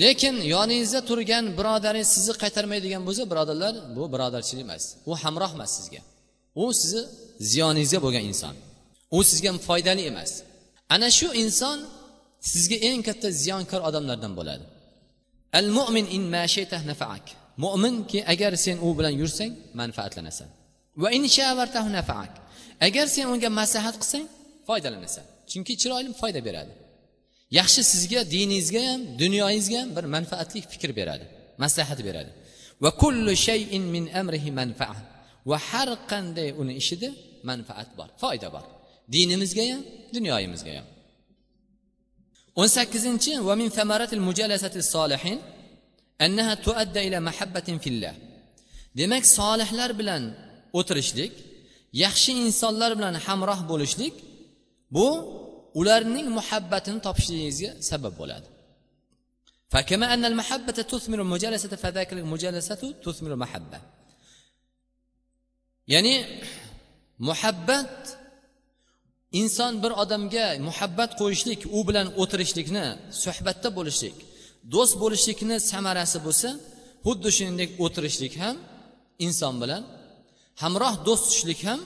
lekin 0.04 0.36
yoningizda 0.56 1.02
turgan 1.10 1.46
birodaringiz 1.58 2.10
sizni 2.16 2.34
qaytarmaydigan 2.44 3.02
bo'lsa 3.08 3.24
birodarlar 3.32 3.74
bu 3.96 4.04
birodarchilik 4.14 4.64
emas. 4.68 4.84
U 5.10 5.12
hamroh 5.24 5.52
emas 5.58 5.72
sizga. 5.78 6.02
U 6.62 6.64
sizni 6.82 7.02
ziyoningizga 7.52 8.00
bo'lgan 8.06 8.24
inson. 8.32 8.54
U 9.18 9.20
sizga 9.30 9.52
foydali 9.68 10.04
emas. 10.12 10.32
Ana 10.94 11.10
shu 11.18 11.28
inson 11.44 11.78
sizga 12.52 12.78
eng 12.90 13.02
katta 13.08 13.28
ziyonkor 13.44 13.82
odamlardan 13.90 14.34
bo'ladi. 14.40 14.66
Al 15.60 15.68
mo'min 15.78 16.06
in 16.16 16.24
nafaak. 16.92 17.26
Mo'minki 17.64 18.20
agar 18.34 18.54
sen 18.66 18.78
u 18.88 18.90
bilan 18.98 19.14
yursang 19.22 19.54
manfaatlanasan 19.80 20.50
va 21.02 21.10
in 21.12 21.24
nafaak. 21.98 22.34
Agar 22.88 23.08
sen 23.08 23.26
unga 23.34 23.50
maslahat 23.62 23.96
qilsang 24.02 24.26
foydalanasan. 24.68 25.26
Chunki 25.52 25.74
chiroyli 25.82 26.10
foyda 26.22 26.42
beradi. 26.48 26.72
Yaxshi 27.60 27.82
sizga 27.92 28.22
diningizga 28.36 28.82
ham 28.90 29.02
dunyoyingizga 29.22 29.78
ham 29.82 29.90
bir 29.98 30.06
manfaatli 30.16 30.60
fikr 30.72 30.92
beradi 31.00 31.26
maslahat 31.64 32.00
beradi. 32.08 32.32
Va 32.84 32.92
kullu 33.04 33.32
shayin 33.48 33.84
min 33.96 34.04
amrihi 34.22 34.50
manfaa. 34.60 34.98
Va 35.50 35.58
har 35.70 35.90
qanday 36.12 36.50
uni 36.62 36.74
ishida 36.82 37.10
manfaat 37.50 37.90
bor 37.98 38.10
foyda 38.22 38.48
bor. 38.56 38.66
Dinimizga 39.16 39.64
ham 39.72 39.82
dunyoyimizga 40.16 40.72
ham. 40.78 40.88
o'n 42.61 42.69
sakkizinchi 42.77 43.33
va 43.49 43.55
min 43.61 43.69
samaratil 43.79 44.23
mujalasati 44.29 44.79
solihin 44.95 45.39
annaha 46.25 46.55
tuadda 46.67 47.01
ila 47.09 47.19
mahabbatin 47.29 47.77
fillah 47.85 48.15
demak 48.99 49.25
solihlar 49.39 49.91
bilan 50.01 50.23
o'tirishlik 50.79 51.33
yaxshi 52.05 52.33
insonlar 52.47 52.91
bilan 52.99 53.15
hamroh 53.27 53.61
bo'lishlik 53.71 54.15
bu 54.95 55.07
ularning 55.81 56.27
muhabbatini 56.39 56.99
topishligingizga 57.07 57.71
sabab 57.91 58.15
bo'ladi 58.23 58.49
فكما 59.75 60.07
أن 60.15 60.25
المحبة 60.25 60.73
تثمر 60.93 61.19
المجالسة 61.27 61.73
فذاك 61.83 62.13
المجالسة 62.13 62.83
تثمر 63.05 63.33
المحبة 63.33 63.79
ya'ni 65.93 66.15
muhabbat 67.19 67.95
inson 69.42 69.74
bir 69.84 69.92
odamga 70.04 70.48
muhabbat 70.68 71.12
qo'yishlik 71.22 71.62
u 71.78 71.80
bilan 71.88 72.08
o'tirishlikni 72.22 72.86
suhbatda 73.24 73.70
bo'lishlik 73.78 74.16
do'st 74.74 74.96
bo'lishlikni 75.04 75.56
samarasi 75.72 76.20
bo'lsa 76.26 76.50
xuddi 77.06 77.30
shuningdek 77.38 77.70
o'tirishlik 77.86 78.34
ham 78.44 78.56
inson 79.26 79.56
bilan 79.64 79.84
hamroh 80.64 80.94
do'st 81.08 81.24
tutishlik 81.28 81.62
ham 81.70 81.80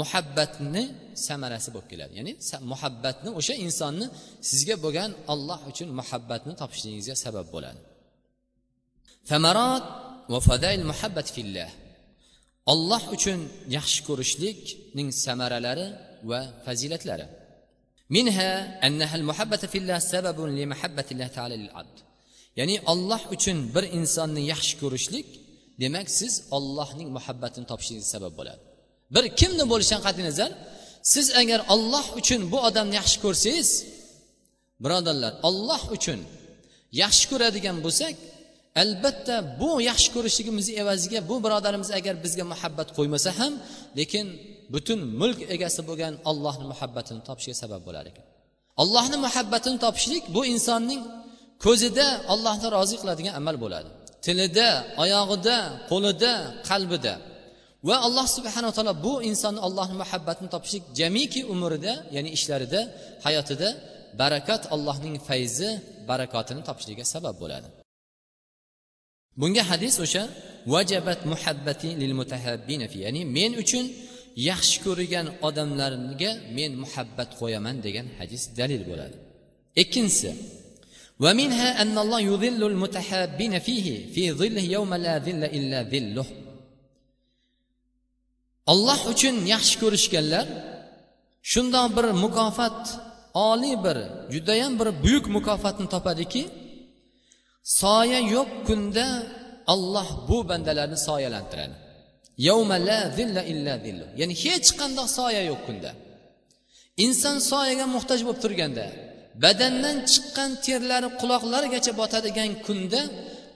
muhabbatni 0.00 0.84
samarasi 1.26 1.68
bo'lib 1.74 1.88
keladi. 1.92 2.12
Ya'ni 2.18 2.32
muhabbatni 2.72 3.30
o'sha 3.38 3.54
insonni 3.66 4.06
sizga 4.50 4.76
bo'lgan 4.84 5.10
olloh 5.32 5.60
uchun 5.70 5.88
muhabbatni 6.00 6.52
topishligingizga 6.60 7.16
sabab 7.24 7.46
bo'ladi. 7.54 7.80
Samarat 9.32 9.84
va 10.32 10.38
fadail 10.48 10.82
muhabbat 10.90 11.28
fillah. 11.36 11.70
Olloh 12.72 13.02
uchun 13.16 13.40
yaxshi 13.76 14.00
ko'rishlikning 14.08 15.08
samaralari 15.24 15.86
va 16.30 16.40
fazilatlari. 16.64 17.26
Minha 18.16 18.50
annaha 18.86 19.16
muhabbata 19.30 19.66
fillah 19.74 19.98
sababun 20.12 20.48
li 20.58 20.64
mahabbatillah 20.72 21.28
ta'ala 21.36 21.54
lil 21.62 21.72
abd. 21.80 21.96
Ya'ni 22.58 22.76
olloh 22.92 23.22
uchun 23.34 23.56
bir 23.74 23.84
insonni 23.98 24.42
yaxshi 24.52 24.74
ko'rishlik 24.82 25.28
demak 25.82 26.06
siz 26.18 26.32
ollohning 26.56 27.08
muhabbatini 27.16 27.66
topishingiz 27.70 28.06
sabab 28.14 28.32
bo'ladi. 28.38 28.62
Bir 29.14 29.24
kimni 29.40 29.64
bo'lishidan 29.72 30.02
qat'iy 30.06 30.24
nazar 30.30 30.50
siz 31.12 31.26
agar 31.40 31.60
olloh 31.74 32.06
uchun 32.20 32.40
bu 32.52 32.58
odamni 32.68 32.94
yaxshi 33.00 33.18
ko'rsangiz 33.24 33.70
birodarlar 34.84 35.32
olloh 35.48 35.82
uchun 35.96 36.20
yaxshi 37.02 37.24
ko'radigan 37.30 37.76
bo'lsak 37.84 38.14
albatta 38.82 39.36
bu 39.60 39.70
yaxshi 39.90 40.08
ko'rishligimizni 40.14 40.74
evaziga 40.82 41.20
bu 41.30 41.36
birodarimiz 41.44 41.90
agar 41.98 42.14
bizga 42.24 42.44
muhabbat 42.52 42.88
qo'ymasa 42.96 43.30
ham 43.38 43.52
lekin 43.98 44.26
butun 44.72 45.00
mulk 45.20 45.38
egasi 45.54 45.80
bo'lgan 45.88 46.14
ollohni 46.30 46.64
muhabbatini 46.72 47.20
topishiga 47.28 47.56
sabab 47.62 47.82
bo'lar 47.88 48.04
ekan. 48.12 48.24
Allohni 48.82 49.16
muhabbatini 49.26 49.78
topishlik 49.84 50.24
bu 50.34 50.40
insonning 50.52 51.02
ko'zida 51.64 52.06
allohni 52.32 52.66
rozi 52.76 52.96
qiladigan 53.02 53.34
amal 53.40 53.56
bo'ladi. 53.64 53.88
Tilida 54.24 54.68
oyog'ida 55.04 55.56
qo'lida 55.90 56.32
qalbida. 56.68 57.14
Va 57.88 57.96
alloh 58.06 58.26
subhanaa 58.36 58.72
taolo 58.76 58.94
bu 59.06 59.14
insonni 59.30 59.60
allohni 59.66 59.96
muhabbatini 60.02 60.48
topishlik 60.54 60.84
jamiki 60.98 61.40
umrida 61.54 61.92
ya'ni 62.16 62.30
ishlarida 62.36 62.80
hayotida 63.26 63.68
barakat 64.20 64.62
allohning 64.74 65.16
fayzi 65.28 65.70
barakotini 66.10 66.62
topishligiga 66.68 67.06
sabab 67.14 67.34
bo'ladi. 67.42 67.68
Bunga 69.40 69.62
hadis 69.70 69.94
o'sha 70.04 70.22
vajabat 70.74 71.20
muhabbati 71.32 71.88
lil 72.00 72.12
mutahabbina 72.20 72.86
fi 72.92 72.98
ya'ni 73.04 73.22
men 73.36 73.52
uchun 73.62 73.84
yaxshi 74.49 74.77
ko'rgan 74.85 75.27
odamlarga 75.47 76.31
men 76.57 76.71
muhabbat 76.83 77.29
qo'yaman 77.39 77.75
degan 77.85 78.07
hadis 78.19 78.43
dalil 78.59 78.81
bo'ladi 78.89 79.17
ikkinchisi 79.83 80.31
ومنها 81.25 81.69
أن 81.81 81.95
الله 82.03 82.19
يظل 82.31 82.61
المتحابين 82.71 83.53
فيه 83.59 83.87
في 84.13 84.23
ظله 84.31 84.65
يوم 84.77 84.91
لا 85.05 85.15
ظل 85.27 85.43
إلا 85.57 85.79
ظله 85.93 86.27
olloh 88.73 88.99
uchun 89.11 89.35
yaxshi 89.53 89.75
ko'rishganlar 89.81 90.45
shundoq 91.51 91.87
bir 91.97 92.05
mukofot 92.23 92.79
oliy 93.49 93.75
bir 93.85 93.97
judayam 94.33 94.73
bir 94.79 94.89
buyuk 95.03 95.25
mukofotni 95.37 95.87
topadiki 95.93 96.43
soya 97.79 98.19
yo'q 98.35 98.49
kunda 98.67 99.07
olloh 99.73 100.07
bu 100.29 100.37
bandalarni 100.49 100.97
soyalantiradi 101.07 101.75
Ya'ni 104.20 104.34
hech 104.42 104.68
qanday 104.80 105.06
soya 105.18 105.42
yo'q 105.50 105.60
kunda. 105.66 105.90
Inson 107.04 107.36
soyaga 107.50 107.86
muhtoj 107.94 108.20
bo'lib 108.26 108.40
turganda 108.44 108.86
badandan 109.44 109.96
chiqqan 110.12 110.50
terlari 110.66 111.08
quloqlarigacha 111.20 111.92
botadigan 112.00 112.50
kunda 112.66 113.00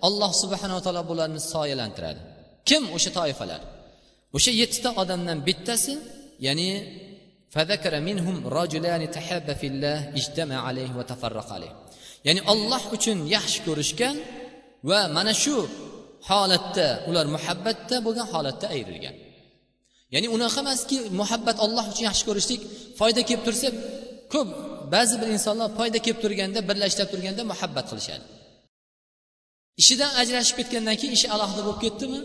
alloh 0.06 0.30
subhanava 0.42 0.80
taolo 0.86 1.02
bularni 1.10 1.40
soyalantiradi. 1.52 2.20
Kim 2.68 2.82
o'sha 2.96 3.10
toifalar? 3.18 3.60
O'sha 4.36 4.52
yettita 4.60 4.90
odamdan 5.02 5.38
bittasi 5.48 5.92
ya'ni 6.46 6.70
minhum 8.08 8.36
fillah 9.62 9.98
alayhi 10.68 10.92
alayhi. 11.56 11.74
Ya'ni 12.26 12.40
olloh 12.52 12.82
uchun 12.96 13.18
yaxshi 13.36 13.58
ko'rishgan 13.66 14.16
va 14.90 15.00
mana 15.16 15.32
shu 15.42 15.56
holatda 16.28 16.86
ular 17.08 17.26
muhabbatda 17.36 17.96
bo'lgan 18.06 18.26
holatda 18.32 18.66
ayrilgan. 18.74 19.16
Ya'ni 20.14 20.28
unaqa 20.36 20.60
emaski 20.64 20.96
muhabbat 21.20 21.56
olloh 21.64 21.84
uchun 21.92 22.04
yaxshi 22.10 22.24
ko'rishlik 22.28 22.60
foyda 22.98 23.20
kelib 23.28 23.42
tursa 23.46 23.68
ko'p 24.34 24.48
ba'zi 24.94 25.14
bir 25.20 25.28
insonlar 25.36 25.68
foyda 25.78 25.98
kelib 26.04 26.18
turganda 26.24 26.60
birlashib 26.68 27.08
turganda 27.12 27.42
muhabbat 27.52 27.86
qilishadi. 27.90 28.24
Ishidan 29.82 30.12
ajrashib 30.20 30.56
ketgandan 30.60 30.96
keyin 31.00 31.14
ishi 31.18 31.28
alohida 31.34 31.62
bo'lib 31.66 31.80
ketdimi? 31.84 32.20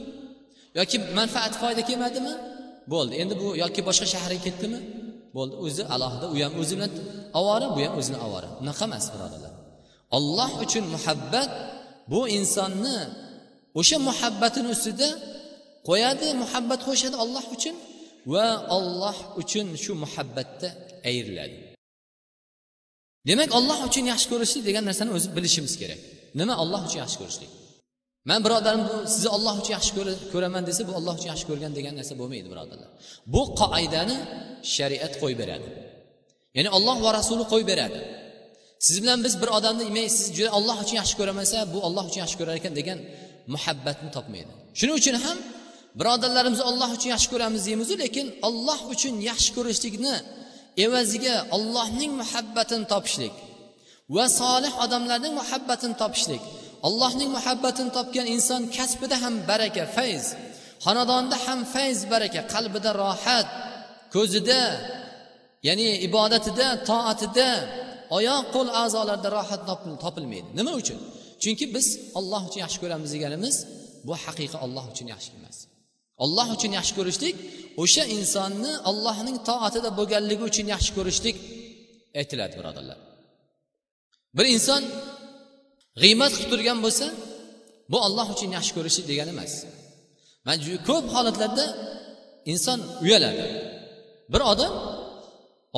Yoki 0.80 0.98
manfaat 1.20 1.54
foyda 1.62 1.82
kelmadimi? 1.90 2.34
Bo'ldi. 2.94 3.14
Endi 3.22 3.34
bu 3.42 3.48
yoki 3.64 3.82
boshqa 3.88 4.06
shaharga 4.14 4.42
ketdimi? 4.48 4.80
Bo'ldi. 5.38 5.56
O'zi 5.66 5.84
alohida 5.96 6.26
u 6.34 6.36
ham 6.44 6.54
o'zi 6.62 6.74
bilan 6.78 6.92
ovora 7.40 7.68
bu 7.76 7.80
ham 7.86 7.94
o'zini 8.00 8.20
ovora 8.26 8.50
unaqa 8.62 8.84
emas 8.90 9.06
birodarlar. 9.14 9.54
Olloh 10.18 10.52
uchun 10.66 10.84
muhabbat 10.96 11.52
bu 12.12 12.22
insonni 12.38 12.98
o'sha 13.80 13.98
muhabbatini 14.10 14.70
ustida 14.76 15.10
qo'yadi 15.90 16.28
muhabbat 16.44 16.80
qo'shadi 16.88 17.16
olloh 17.24 17.46
uchun 17.56 17.76
va 18.34 18.48
olloh 18.78 19.18
uchun 19.42 19.68
shu 19.84 19.92
muhabbatda 20.04 20.70
ayriladi. 21.10 21.58
Demak 23.30 23.50
olloh 23.58 23.80
uchun 23.88 24.06
yaxshi 24.12 24.28
ko'rishlik 24.34 24.64
degan 24.70 24.84
narsani 24.90 25.12
o'zi 25.18 25.28
bilishimiz 25.36 25.74
kerak. 25.82 26.00
Nima 26.40 26.54
olloh 26.64 26.82
uchun 26.88 27.00
yaxshi 27.04 27.18
ko'rishlik? 27.22 27.52
Man 28.30 28.40
birodarim 28.46 28.84
bu 28.90 28.96
sizni 29.14 29.30
olloh 29.38 29.54
uchun 29.62 29.74
yaxshi 29.78 29.92
ko'raman 30.34 30.64
desa 30.70 30.82
bu 30.90 30.92
olloh 31.00 31.14
uchun 31.20 31.30
yaxshi 31.34 31.46
ko'rgan 31.50 31.72
degan 31.78 31.94
narsa 32.00 32.14
bo'lmaydi 32.22 32.48
birodarlar. 32.54 32.90
Bu 33.34 33.42
qoidani 33.62 34.18
shariat 34.76 35.14
qo'yib 35.22 35.40
beradi. 35.44 35.68
Ya'ni 36.58 36.70
olloh 36.78 36.98
va 37.06 37.10
rasuli 37.20 37.44
qo'yib 37.54 37.68
beradi. 37.74 38.00
Siz 38.88 38.98
bilan 39.04 39.20
biz 39.26 39.34
bir 39.42 39.50
odamni 39.58 39.86
men 39.98 40.08
siz 40.18 40.28
juda 40.38 40.52
olloh 40.58 40.78
uchun 40.84 40.96
yaxshi 41.02 41.16
ko'ramasa 41.20 41.58
bu 41.74 41.80
olloh 41.88 42.04
uchun 42.10 42.20
yaxshi 42.24 42.38
ko'rar 42.40 42.56
ekan 42.62 42.74
degan 42.80 43.00
muhabbatni 43.54 44.10
topmaydi. 44.16 44.52
Shuning 44.80 44.96
uchun 45.02 45.16
ham 45.26 45.38
birodarlarimizni 46.00 46.66
olloh 46.70 46.90
uchun 46.98 47.10
yaxshi 47.16 47.30
ko'ramiz 47.34 47.62
deymizu 47.68 47.94
lekin 48.04 48.26
olloh 48.48 48.80
uchun 48.94 49.16
yaxshi 49.30 49.50
ko'rishlikni 49.58 50.16
evaziga 50.86 51.36
ollohning 51.56 52.12
muhabbatini 52.22 52.86
topishlik 52.94 53.36
va 54.16 54.26
solih 54.42 54.74
odamlarning 54.84 55.34
muhabbatini 55.42 55.96
topishlik. 56.02 56.44
Allohning 56.88 57.30
muhabbatini 57.38 57.92
topgan 57.98 58.28
inson 58.36 58.62
kasbida 58.78 59.16
ham 59.24 59.36
baraka 59.50 59.84
fayz. 59.96 60.26
Xonadonda 60.86 61.38
ham 61.46 61.60
fayz 61.74 62.00
baraka. 62.14 62.42
Qalbida 62.54 62.92
rohat 63.04 63.48
ko'zida 64.16 64.62
ya'ni 65.68 65.88
ibodatida 66.08 66.68
toatida 66.90 67.50
oyoq 68.18 68.46
qo'l 68.56 68.68
a'zolarida 68.84 69.30
rohat 69.38 69.62
topilmaydi. 70.04 70.50
Nima 70.60 70.72
uchun? 70.82 71.00
Chunki 71.44 71.66
biz 71.76 71.88
olloh 72.20 72.42
uchun 72.48 72.60
yaxshi 72.66 72.80
ko'ramiz 72.84 73.10
deganimiz 73.16 73.56
bu 74.08 74.14
haqiqiy 74.24 74.58
olloh 74.66 74.86
uchun 74.94 75.08
yaxshi 75.14 75.30
emas. 75.40 75.58
Olloh 76.24 76.48
uchun 76.56 76.72
yaxshi 76.78 76.94
ko'rishlik 77.00 77.36
o'sha 77.84 78.04
insonni 78.18 78.72
allohning 78.90 79.38
toatida 79.50 79.90
bo'lganligi 80.00 80.44
uchun 80.52 80.66
yaxshi 80.74 80.92
ko'rishlik 80.98 81.38
aytiladi 82.20 82.56
birodarlar. 82.60 83.00
Bir 84.38 84.46
inson 84.56 84.82
g'iymat 86.02 86.32
qilib 86.36 86.50
turgan 86.54 86.80
bo'lsa 86.86 87.08
bu 87.92 87.98
olloh 88.08 88.28
uchun 88.36 88.50
yaxshi 88.58 88.74
ko'rishlik 88.78 89.06
degani 89.12 89.32
emas. 89.36 89.54
Man 90.48 90.58
ko'p 90.90 91.06
holatlarda 91.16 91.66
inson 92.52 92.80
uyaladi. 93.06 93.46
Bir 94.34 94.42
odam 94.54 94.74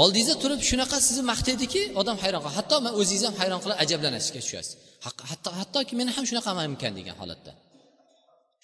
oldingizda 0.02 0.36
turib 0.44 0.62
shunaqa 0.70 0.98
sizni 1.08 1.24
maqtaydiki 1.32 1.82
odam 2.02 2.18
hayron 2.24 2.42
qoladi. 2.44 2.58
Hatto 2.60 2.76
man 2.86 2.94
o'zingiz 3.00 3.24
ham 3.28 3.36
hayron 3.42 3.60
qilib 3.64 3.78
ajablanishga 3.84 4.40
tushasiz. 4.46 4.74
Hatto 5.32 5.50
hattoki 5.60 5.94
meni 6.00 6.12
ham 6.16 6.26
shunaqamanmikan 6.30 6.94
degan 7.00 7.16
holatda. 7.22 7.52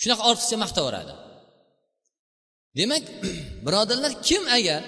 Shunaqa 0.02 0.24
ortiqcha 0.30 0.58
maqtaveradi 0.64 1.14
demak 2.80 3.04
birodarlar 3.66 4.14
kim 4.28 4.44
agar 4.58 4.82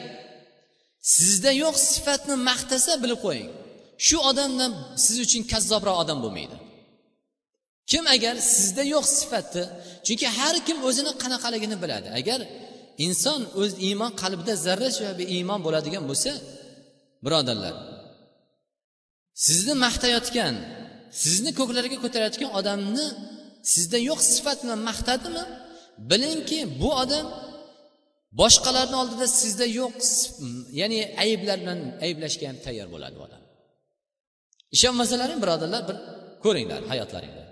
sizda 1.16 1.52
yo'q 1.63 1.76
sifatni 1.92 2.36
maqtasa 2.50 2.94
bilib 3.04 3.20
qo'ying. 3.26 3.50
Shu 4.08 4.18
odamdan 4.30 4.72
siz 5.04 5.18
uchun 5.26 5.42
kazzobroq 5.52 5.98
odam 6.04 6.20
bo'lmaydi. 6.24 6.58
Kim 7.92 8.04
agar 8.16 8.36
sizda 8.56 8.84
yo'q 8.94 9.06
sifatni 9.20 9.63
chunki 10.06 10.28
har 10.38 10.56
kim 10.68 10.78
o'zini 10.88 11.12
qanaqaligini 11.24 11.78
biladi. 11.84 12.08
Agar 12.20 12.39
inson 13.06 13.42
o'z 13.62 13.72
iymon 13.88 14.12
qalbida 14.22 14.54
zarracha 14.66 15.10
iymon 15.38 15.60
bo'ladigan 15.66 16.04
bo'lsa 16.10 16.32
birodarlar 17.26 17.76
sizni 19.46 19.74
maqtayotgan 19.86 20.56
sizni 21.21 21.52
ko'klarga 21.60 21.97
ko'tarayotgan 22.04 22.52
odamni 22.60 23.06
sizda 23.73 23.97
yo'q 24.10 24.19
sifat 24.34 24.58
bilan 24.63 24.80
maqtadimi? 24.89 25.43
Bilingki 26.12 26.60
bu 26.82 26.89
odam 27.04 27.26
boshqalarni 28.41 28.95
oldida 29.02 29.28
sizda 29.41 29.65
yo'q 29.80 29.95
ya'ni 30.80 30.99
ayblar 31.23 31.58
bilan 31.63 31.80
ayblashga 32.06 32.45
ham 32.49 32.58
tayyor 32.65 32.88
bo'ladi 32.93 33.15
bu 33.19 33.23
odam. 33.28 33.41
Ishonmasalaring 34.76 35.39
birodarlar? 35.43 35.82
Bir 35.89 35.97
ko'ringlar 36.43 36.82
hayotlaringda 36.91 37.43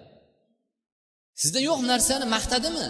sizda 1.42 1.60
yo'q 1.70 1.80
narsani 1.92 2.26
maqtadimi? 2.36 2.88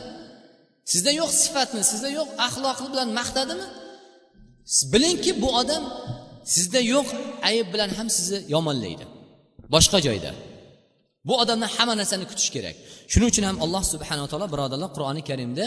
Sizda 0.91 1.11
yo'q 1.21 1.31
sifatni 1.43 1.83
sizda 1.91 2.09
yo'q 2.17 2.29
axloqni 2.47 2.87
bilan 2.93 3.09
maqtadimi? 3.19 3.67
Bilingki 4.93 5.31
bu 5.41 5.49
odam 5.61 5.83
sizda 6.55 6.79
yo'q 6.93 7.07
ayb 7.49 7.67
bilan 7.73 7.89
ham 7.97 8.07
sizni 8.17 8.39
yomonlaydi. 8.55 9.05
Boshqa 9.73 9.99
joyda. 10.07 10.31
Bu 11.27 11.33
odamdan 11.41 11.69
hamma 11.75 11.93
narsani 12.01 12.25
kutish 12.31 12.49
kerak. 12.55 12.75
Shuning 13.11 13.29
uchun 13.33 13.43
ham 13.49 13.57
alloh 13.65 13.83
subhanava 13.93 14.27
taolo 14.31 14.47
birodarlar 14.53 14.89
qur'oni 14.95 15.21
karimda 15.29 15.65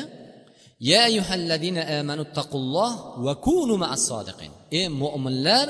ya 0.90 1.00
ayyuhallazina 1.08 1.82
amanu 1.98 2.22
taqulloh 2.38 2.90
va 3.24 3.32
kunu 3.46 3.74
ma'as 3.82 4.02
sodiqin. 4.10 4.52
Ey 4.78 4.86
mo'minlar 5.02 5.66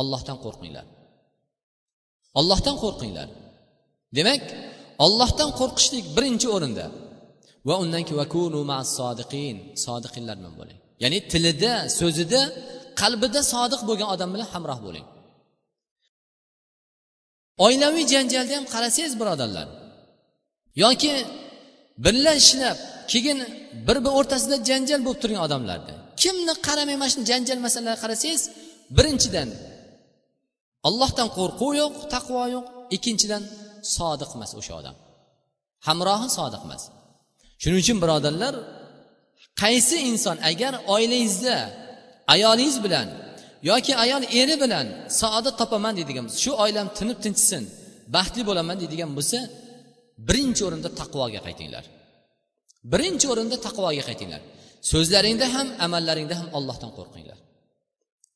ollohdan 0.00 0.36
qo'rqinglar. 0.44 0.86
Ollohdan 2.40 2.76
qo'rqinglar. 2.84 3.28
Demak 4.16 4.42
ollohdan 5.04 5.50
qo'rqishlik 5.60 6.04
birinchi 6.16 6.48
o'rinda. 6.56 6.86
Va 7.68 7.74
undan 7.82 8.02
keyin 8.06 8.18
vakunu 8.22 8.60
sodiqin. 8.98 9.56
Sodiqinlar 9.84 10.34
bilan 10.40 10.54
bo'ling. 10.60 10.78
Ya'ni 11.02 11.18
tilida 11.32 11.72
so'zida 11.98 12.40
qalbida 13.00 13.40
sodiq 13.54 13.80
bo'lgan 13.88 14.08
odam 14.14 14.28
bilan 14.34 14.48
hamroh 14.54 14.78
bo'ling. 14.86 15.06
Oilaviy 17.66 18.04
janjalda 18.14 18.52
ham 18.58 18.66
qarasangiz 18.74 19.14
birodarlar. 19.20 19.66
Yoki 20.84 21.12
birga 22.04 22.32
ishlab 22.42 22.78
keyin 23.12 23.38
bir 23.86 23.98
bir 24.04 24.12
o'rtasida 24.18 24.56
janjal 24.70 25.00
bo'lib 25.06 25.20
turgan 25.22 25.42
odamlarda. 25.46 25.92
Kimni 26.22 26.54
qaramay 26.66 26.96
mana 27.02 27.10
shu 27.12 27.20
janjal 27.30 27.58
masalalarga 27.66 28.00
qarasangiz 28.04 28.42
birinchidan 28.96 29.48
allohdan 30.88 31.28
qo'rquv 31.38 31.72
yo'q 31.82 31.94
taqvo 32.14 32.44
yo'q. 32.54 32.66
Ikkinchidan 32.96 33.42
sodiq 33.96 34.30
emas 34.36 34.52
o'sha 34.60 34.72
odam. 34.80 34.96
Hamrohi 35.86 36.28
sodiq 36.38 36.62
emas. 36.66 36.82
Shuning 37.62 37.80
uchun 37.84 37.98
birodarlar 38.02 38.54
qaysi 39.62 39.96
inson 40.10 40.36
agar 40.50 40.72
oilangizda 40.94 41.56
ayolingiz 42.34 42.78
bilan 42.84 43.08
yoki 43.70 43.92
ayol 44.04 44.22
eri 44.40 44.56
bilan 44.62 44.86
saodat 45.20 45.54
topaman 45.60 45.92
deydigan 45.98 46.24
bo'lsa 46.26 46.38
shu 46.44 46.52
oilam 46.64 46.86
tinib 46.98 47.18
tinchsin 47.24 47.62
baxtli 48.14 48.42
bo'laman 48.48 48.76
deydigan 48.82 49.10
bo'lsa 49.16 49.38
birinchi 50.28 50.62
o'rinda 50.68 50.90
taqvoga 51.00 51.40
qaytinglar. 51.46 51.84
Birinchi 52.92 53.26
o'rinda 53.32 53.56
taqvoga 53.66 54.02
qaytinglar. 54.08 54.42
So'zlaringda 54.90 55.46
ham 55.54 55.68
amallaringda 55.86 56.34
ham 56.40 56.48
ollohdan 56.58 56.90
qo'rqinglar. 56.98 57.38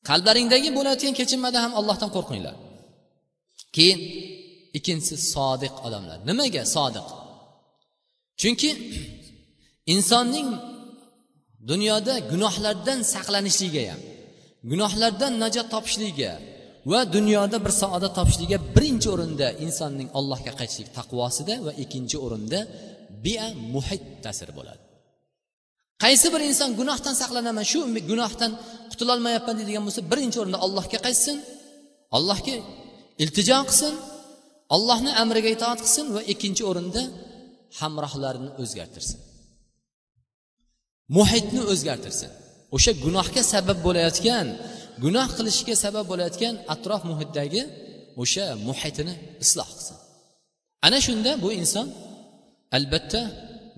Qalblaringdagi 0.09 0.69
bo'layotgan 0.77 1.13
kechinmada 1.19 1.59
ham 1.65 1.73
ollohdan 1.79 2.09
qo'rqinglar. 2.15 2.55
Keyin 3.75 3.99
ikkinchisi 4.77 5.15
sodiq 5.33 5.73
odamlar. 5.87 6.17
Nimaga 6.29 6.63
sodiq? 6.75 7.07
Chunki 8.41 8.69
insonning 9.93 10.49
dunyoda 11.71 12.13
gunohlardan 12.31 12.99
saqlanishligiga 13.13 13.83
ham 13.91 14.01
gunohlardan 14.71 15.33
najot 15.43 15.67
topishligiga 15.75 16.31
va 16.91 16.99
dunyoda 17.15 17.57
bir 17.65 17.73
saodat 17.81 18.13
topishligiga 18.19 18.59
birinchi 18.75 19.07
o'rinda 19.15 19.47
insonning 19.65 20.09
allohga 20.19 20.51
qaytishlik 20.59 20.89
taqvosida 20.97 21.55
va 21.65 21.71
ikkinchi 21.83 22.17
o'rinda 22.25 22.59
bia 23.25 23.45
muhit 23.73 24.03
ta'sir 24.25 24.49
bo'ladi. 24.57 24.81
Qaysi 26.03 26.27
bir 26.33 26.41
inson 26.49 26.69
gunohdan 26.79 27.15
saqlanaman 27.21 27.65
shu 27.71 27.79
gunohdan 28.11 28.51
qutulolmayapman 28.91 29.55
deydigan 29.59 29.83
bo'lsa 29.87 30.01
birinchi 30.11 30.37
o'rinda 30.41 30.59
allohga 30.65 30.99
qaytsin 31.05 31.37
allohga 32.17 32.55
iltijo 33.23 33.59
qilsin 33.69 33.93
allohni 34.75 35.11
amriga 35.23 35.49
itoat 35.57 35.79
qilsin 35.85 36.05
va 36.15 36.21
ikkinchi 36.33 36.63
o'rinda 36.69 37.01
hamrohlarini 37.79 38.51
o'zgartirsin. 38.61 39.19
Muhitni 41.17 41.61
o'zgartirsin. 41.71 42.31
O'sha 42.75 42.91
gunohga 43.05 43.41
sabab 43.53 43.77
bo'layotgan 43.87 44.47
gunoh 45.03 45.27
qilishiga 45.37 45.75
sabab 45.83 46.05
bo'layotgan 46.11 46.53
atrof 46.73 47.01
muhitdagi 47.11 47.61
o'sha 48.21 48.45
muhitini 48.67 49.13
isloh 49.43 49.69
qilsin. 49.75 49.97
Ana 50.85 50.99
shunda 51.05 51.31
bu 51.43 51.49
inson 51.61 51.87
albatta 52.77 53.21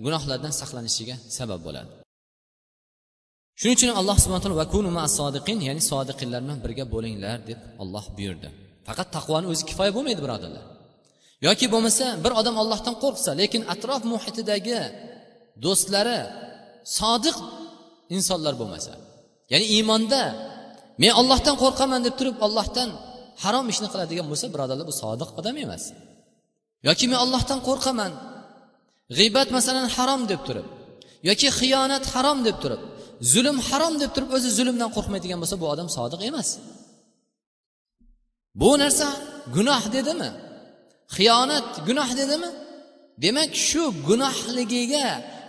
gunohlardan 0.04 0.52
saqlanishiga 0.60 1.16
sabab 1.38 1.60
bo'ladi. 1.66 1.90
Shuning 3.60 3.76
uchun 3.78 3.90
alloh 4.00 4.16
subhana 4.22 4.42
taolo 4.44 4.58
vakunu 4.64 4.90
ma 4.98 5.04
sodiqin 5.18 5.58
ya'ni 5.68 5.82
sodiqinlar 5.90 6.40
bilan 6.44 6.58
birga 6.64 6.84
bo'linglar 6.94 7.36
deb 7.50 7.58
olloh 7.82 8.04
buyurdi. 8.16 8.48
Faqat 8.86 9.08
taqvoni 9.16 9.46
o'zi 9.52 9.62
kifoya 9.70 9.92
bo'lmaydi 9.96 10.20
birodarlar. 10.26 10.64
Yoki 11.46 11.66
bo'lmasa 11.74 12.06
bir 12.24 12.32
odam 12.40 12.56
ollohdan 12.62 12.94
qo'rqsa 13.02 13.30
lekin 13.40 13.62
atrof 13.74 14.02
muhitidagi 14.12 14.80
do'stlari 15.64 16.20
sodiq 16.98 17.36
insonlar 18.16 18.54
bo'lmasa. 18.60 18.92
Ya'ni 19.52 19.66
iymonda 19.74 20.22
men 21.02 21.12
ollohdan 21.20 21.56
qo'rqaman 21.62 22.00
deb 22.06 22.14
turib 22.18 22.36
ollohdan 22.46 22.88
harom 23.44 23.66
ishni 23.72 23.88
qiladigan 23.92 24.26
bo'lsa 24.30 24.46
birodarlar 24.54 24.86
bu 24.90 24.94
sodiq 25.02 25.28
odam 25.40 25.56
emas. 25.64 25.84
Yoki 26.88 27.04
men 27.12 27.18
ollohdan 27.24 27.60
qo'rqaman 27.68 28.12
g'iybat 29.18 29.48
masalan 29.56 29.86
harom 29.96 30.22
deb 30.32 30.40
turib 30.48 30.66
yoki 31.28 31.48
xiyonat 31.58 32.04
harom 32.14 32.38
deb 32.48 32.56
turib 32.62 32.82
zulm 33.32 33.58
harom 33.68 33.94
deb 34.02 34.10
turib 34.14 34.30
o'zi 34.36 34.48
zulmdan 34.58 34.90
qo'rqmaydigan 34.96 35.38
bo'lsa 35.42 35.56
bu 35.62 35.66
odam 35.74 35.88
sodiq 35.96 36.20
emas. 36.30 36.48
Bu 38.60 38.70
narsa 38.82 39.08
gunoh 39.56 39.82
dedimi? 39.96 40.30
Xiyonat 41.16 41.68
gunoh 41.88 42.10
dedimi? 42.20 42.50
Demak 43.24 43.50
shu 43.68 43.82
gunohligiga 44.08 45.06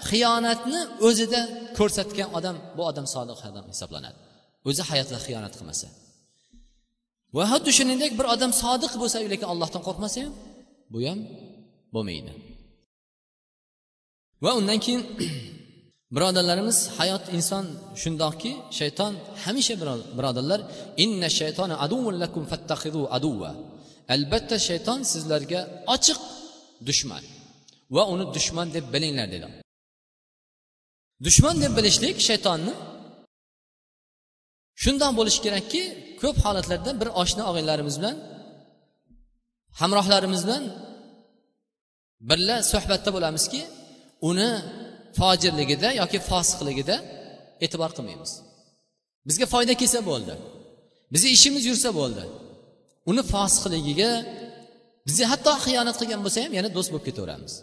xiyonatni 0.09 0.79
o'zida 1.07 1.41
ko'rsatgan 1.77 2.29
odam 2.37 2.55
bu 2.77 2.81
odam 2.91 3.05
sodiq 3.15 3.39
odam 3.49 3.65
hisoblanadi. 3.73 4.17
O'zi 4.69 4.83
hayotida 4.89 5.19
xiyonat 5.25 5.53
qilmasa. 5.59 5.87
Va 7.35 7.43
xuddi 7.51 7.71
shuningdek 7.77 8.11
bir 8.19 8.25
odam 8.35 8.51
sodiq 8.63 8.93
bo'lsa 9.01 9.17
lekin 9.33 9.47
allohdan 9.53 9.81
qo'rqmasa 9.87 10.17
ham 10.25 10.33
bu 10.93 10.97
ham 11.07 11.19
bo'lmaydi. 11.93 12.31
Va 14.43 14.51
undan 14.59 14.79
keyin 14.85 15.03
birodarlarimiz 16.15 16.77
hayot 16.97 17.23
inson 17.37 17.65
shundoqki 18.01 18.51
shayton 18.79 19.13
hamisha 19.43 19.75
birodarlar 20.17 20.61
inna 21.03 21.29
shaytona 21.39 21.75
lakum 22.23 22.43
fattaxidu 22.51 23.01
aduva 23.17 23.51
albatta 24.15 24.55
shayton 24.67 24.99
sizlarga 25.11 25.61
ochiq 25.95 26.19
dushman 26.87 27.23
va 27.95 28.03
uni 28.13 28.25
dushman 28.35 28.67
deb 28.75 28.85
bilinglar 28.93 29.27
dedi 29.35 29.47
dushman 31.25 31.55
deb 31.63 31.71
bilishlik 31.77 32.17
shaytonni 32.29 32.73
shundoq 34.83 35.11
bo'lishi 35.19 35.39
kerakki 35.45 35.81
ko'p 36.21 36.37
holatlarda 36.45 36.91
bir 37.01 37.09
oshna 37.21 37.43
og'aylarimiz 37.49 37.95
bilan 37.99 38.17
hamrohlarimiz 39.79 40.41
bilan 40.45 40.63
birga 42.29 42.55
suhbatda 42.71 43.09
bo'lamizki 43.15 43.61
uni 44.29 44.49
fojirligida 45.19 45.89
yoki 46.01 46.19
fosiqligida 46.29 46.95
e'tibor 47.65 47.91
qilmaymiz. 47.97 48.31
Bizga 49.27 49.45
foyda 49.53 49.73
kelsa 49.81 49.99
bo'ldi. 50.11 50.33
Bizni 51.13 51.29
ishimiz 51.37 51.63
yursa 51.69 51.89
bo'ldi. 51.99 52.23
Uni 53.11 53.23
fosiqligiga 53.33 54.11
bizni 55.07 55.25
hatto 55.31 55.53
xiyonat 55.65 55.95
qilgan 56.01 56.21
bo'lsa 56.25 56.39
ham 56.45 56.53
yana 56.59 56.69
do'st 56.75 56.89
bo'lib 56.93 57.05
ketaveramiz. 57.09 57.53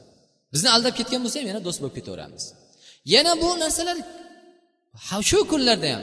Bizni 0.54 0.68
aldab 0.76 0.94
ketgan 0.98 1.20
bo'lsa 1.24 1.36
ham 1.40 1.48
yana 1.52 1.60
do'st 1.66 1.78
bo'lib 1.82 1.96
ketaveramiz. 1.98 2.44
Yana 3.12 3.32
bu 3.42 3.48
narsalar 3.62 3.98
shu 5.30 5.38
kunlarda 5.50 5.88
ham 5.94 6.02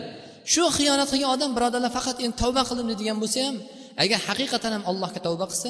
shu 0.53 0.63
xiyonat 0.77 1.09
qilgan 1.13 1.29
odam 1.35 1.51
birodarlar 1.57 1.91
faqat 1.97 2.17
endi 2.25 2.35
tavba 2.41 2.61
qildim 2.69 2.87
deydigan 2.91 3.17
bo'lsa 3.23 3.39
ham 3.47 3.55
agar 4.03 4.19
haqiqatan 4.27 4.71
ham 4.75 4.83
allohga 4.91 5.19
tavba 5.27 5.45
qilsa 5.51 5.69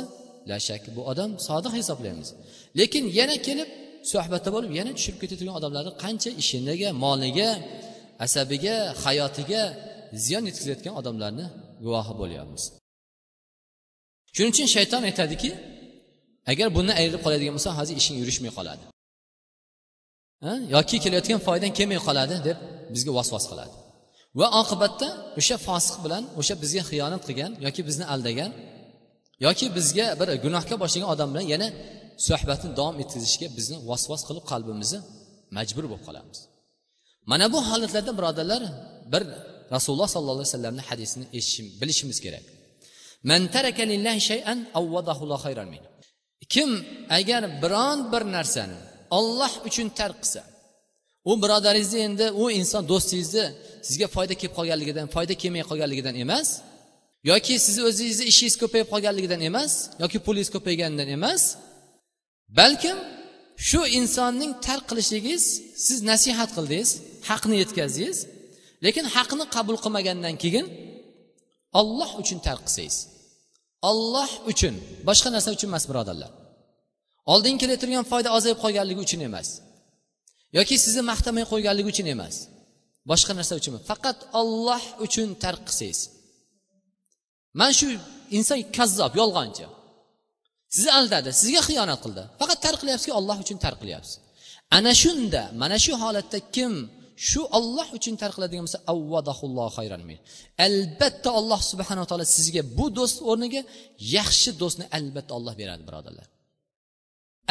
la 0.49 0.57
shak 0.67 0.83
bu 0.95 1.01
odam 1.11 1.29
sodiq 1.47 1.73
hisoblaymiz. 1.79 2.29
Lekin 2.79 3.03
yana 3.19 3.35
kelib 3.47 3.69
suhbatda 4.11 4.49
bo'lib 4.55 4.71
yana 4.79 4.91
tushirib 4.97 5.19
ketadigan 5.23 5.55
odamlarni 5.59 5.91
qancha 6.03 6.31
ishiniga 6.41 6.89
moliga 7.03 7.49
asabiga 8.25 8.75
hayotiga 9.03 9.61
ziyon 10.23 10.43
yetkazayotgan 10.49 10.93
odamlarni 11.01 11.45
guvohi 11.85 12.13
bo'lyapmiz. 12.21 12.63
Shuning 14.35 14.51
uchun 14.55 14.67
shayton 14.75 15.01
aytadiki 15.09 15.49
agar 16.51 16.67
bundan 16.75 16.95
ayrilib 17.01 17.21
qoladigan 17.25 17.53
bo'lsa 17.57 17.71
hozir 17.79 17.95
ishing 18.01 18.15
yurishmay 18.21 18.51
qoladi. 18.57 18.83
Yoki 20.75 20.97
kelayotgan 21.03 21.39
foydang 21.47 21.73
kelmay 21.77 21.99
qoladi 22.07 22.35
deb 22.47 22.57
bizga 22.93 23.11
vasvas 23.19 23.45
qiladi. 23.51 23.75
Va 24.39 24.47
oqibatda 24.61 25.07
o'sha 25.39 25.55
fosiq 25.67 25.95
bilan 26.05 26.23
o'sha 26.39 26.53
bizga 26.63 26.81
xiyonat 26.89 27.23
qilgan 27.27 27.51
yoki 27.65 27.81
bizni 27.89 28.05
aldagan 28.13 28.51
yoki 29.45 29.65
bizga 29.77 30.05
bir 30.19 30.27
gunohga 30.45 30.75
boshlagan 30.83 31.09
odam 31.13 31.29
bilan 31.33 31.45
yana 31.53 31.67
suhbatni 32.27 32.69
davom 32.79 32.95
etkazishga 33.03 33.47
bizni 33.57 33.77
vasvas 33.89 34.21
qilib 34.27 34.45
qalbimizni 34.51 34.99
majbur 35.57 35.85
bo'lib 35.91 36.03
qolamiz. 36.07 36.39
Mana 37.31 37.45
bu 37.53 37.59
holatlarda 37.69 38.11
birodarlar 38.19 38.61
bir 39.13 39.23
rasululloh 39.75 40.09
sollallohu 40.15 40.37
alayhi 40.39 40.51
vasallamni 40.53 40.83
hadisini 40.89 41.25
eshitishim 41.37 41.67
bilishimiz 41.81 42.17
kerak. 42.25 42.45
Kim 46.53 46.71
agar 47.17 47.41
biron 47.63 47.99
bir 48.13 48.23
narsani 48.35 48.77
olloh 49.17 49.53
uchun 49.67 49.87
tark 49.99 50.17
qilsa. 50.23 50.43
U 51.29 51.31
birodaringizni 51.43 51.99
endi 52.07 52.25
u 52.41 52.43
inson 52.59 52.83
do'stingizni 52.91 53.45
sizga 53.87 54.07
foyda 54.15 54.33
kelib 54.39 54.53
qolganligidan 54.59 55.07
foyda 55.15 55.33
kelmay 55.41 55.63
qolganligidan 55.69 56.15
emas 56.25 56.47
yoki 57.31 57.53
sizni 57.65 57.81
o'zingizni 57.89 58.25
ishingiz 58.31 58.55
ko'payib 58.61 58.87
qolganligidan 58.93 59.41
emas 59.49 59.71
yoki 60.03 60.17
pulingiz 60.25 60.49
ko'payganidan 60.55 61.09
emas 61.17 61.41
balkim 62.59 62.97
shu 63.69 63.81
insonning 63.99 64.51
tark 64.67 64.83
qilishligingiz 64.89 65.43
siz 65.85 65.97
nasihat 66.11 66.49
qildingiz 66.57 66.89
haqni 67.29 67.55
yetkazdingiz 67.61 68.17
lekin 68.85 69.05
haqni 69.15 69.45
qabul 69.55 69.77
qilmagandan 69.83 70.35
keyin 70.43 70.65
olloh 71.79 72.11
uchun 72.21 72.39
tark 72.47 72.63
qilsangiz. 72.67 72.97
Olloh 73.89 74.31
uchun 74.51 74.75
boshqa 75.07 75.29
narsa 75.35 75.49
uchun 75.55 75.67
emas 75.71 75.85
birodarlar. 75.89 76.31
Oldin 77.33 77.55
keltirgan 77.61 78.05
foyda 78.11 78.29
ozayib 78.37 78.59
qolganligi 78.63 79.01
uchun 79.07 79.21
emas. 79.29 79.47
Yoki 80.57 80.75
sizni 80.85 81.03
maqtamay 81.11 81.45
qo'yganligi 81.51 81.89
uchun 81.93 82.07
emas. 82.15 82.35
Boshqa 83.11 83.31
narsa 83.39 83.53
uchun 83.59 83.71
emas. 83.73 83.83
Faqat 83.91 84.17
olloh 84.41 84.83
uchun 85.05 85.27
tark 85.43 85.61
qilsangiz 85.69 85.99
mana 87.59 87.73
shu 87.79 87.87
inson 88.37 88.59
kazzob 88.77 89.13
yolg'onchi. 89.21 89.65
Sizni 90.75 90.91
aldadi 90.99 91.29
sizga 91.41 91.61
xiyonat 91.67 91.99
qildi. 92.05 92.23
Faqat 92.41 92.59
tark 92.65 92.77
qilyapsizki 92.81 93.13
olloh 93.19 93.37
uchun 93.43 93.57
tark 93.65 93.79
qilyapsiz 93.83 94.13
ana 94.77 94.93
shunda 95.03 95.41
mana 95.61 95.77
shu 95.85 95.93
holatda 96.03 96.39
kim 96.55 96.73
shu 97.29 97.41
olloh 97.57 97.87
uchun 97.97 98.15
tark 98.21 98.33
qiladigan 98.37 98.63
bo'lsa 98.65 98.79
albatta 100.67 101.29
alloh 101.39 101.59
subhanaa 101.71 102.05
taolo 102.09 102.25
sizga 102.37 102.61
bu 102.77 102.85
do'st 102.97 103.17
o'rniga 103.31 103.61
yaxshi 104.17 104.49
do'stni 104.61 104.85
albatta 104.97 105.31
olloh 105.37 105.53
beradi 105.61 105.83
birodarlar. 105.89 106.27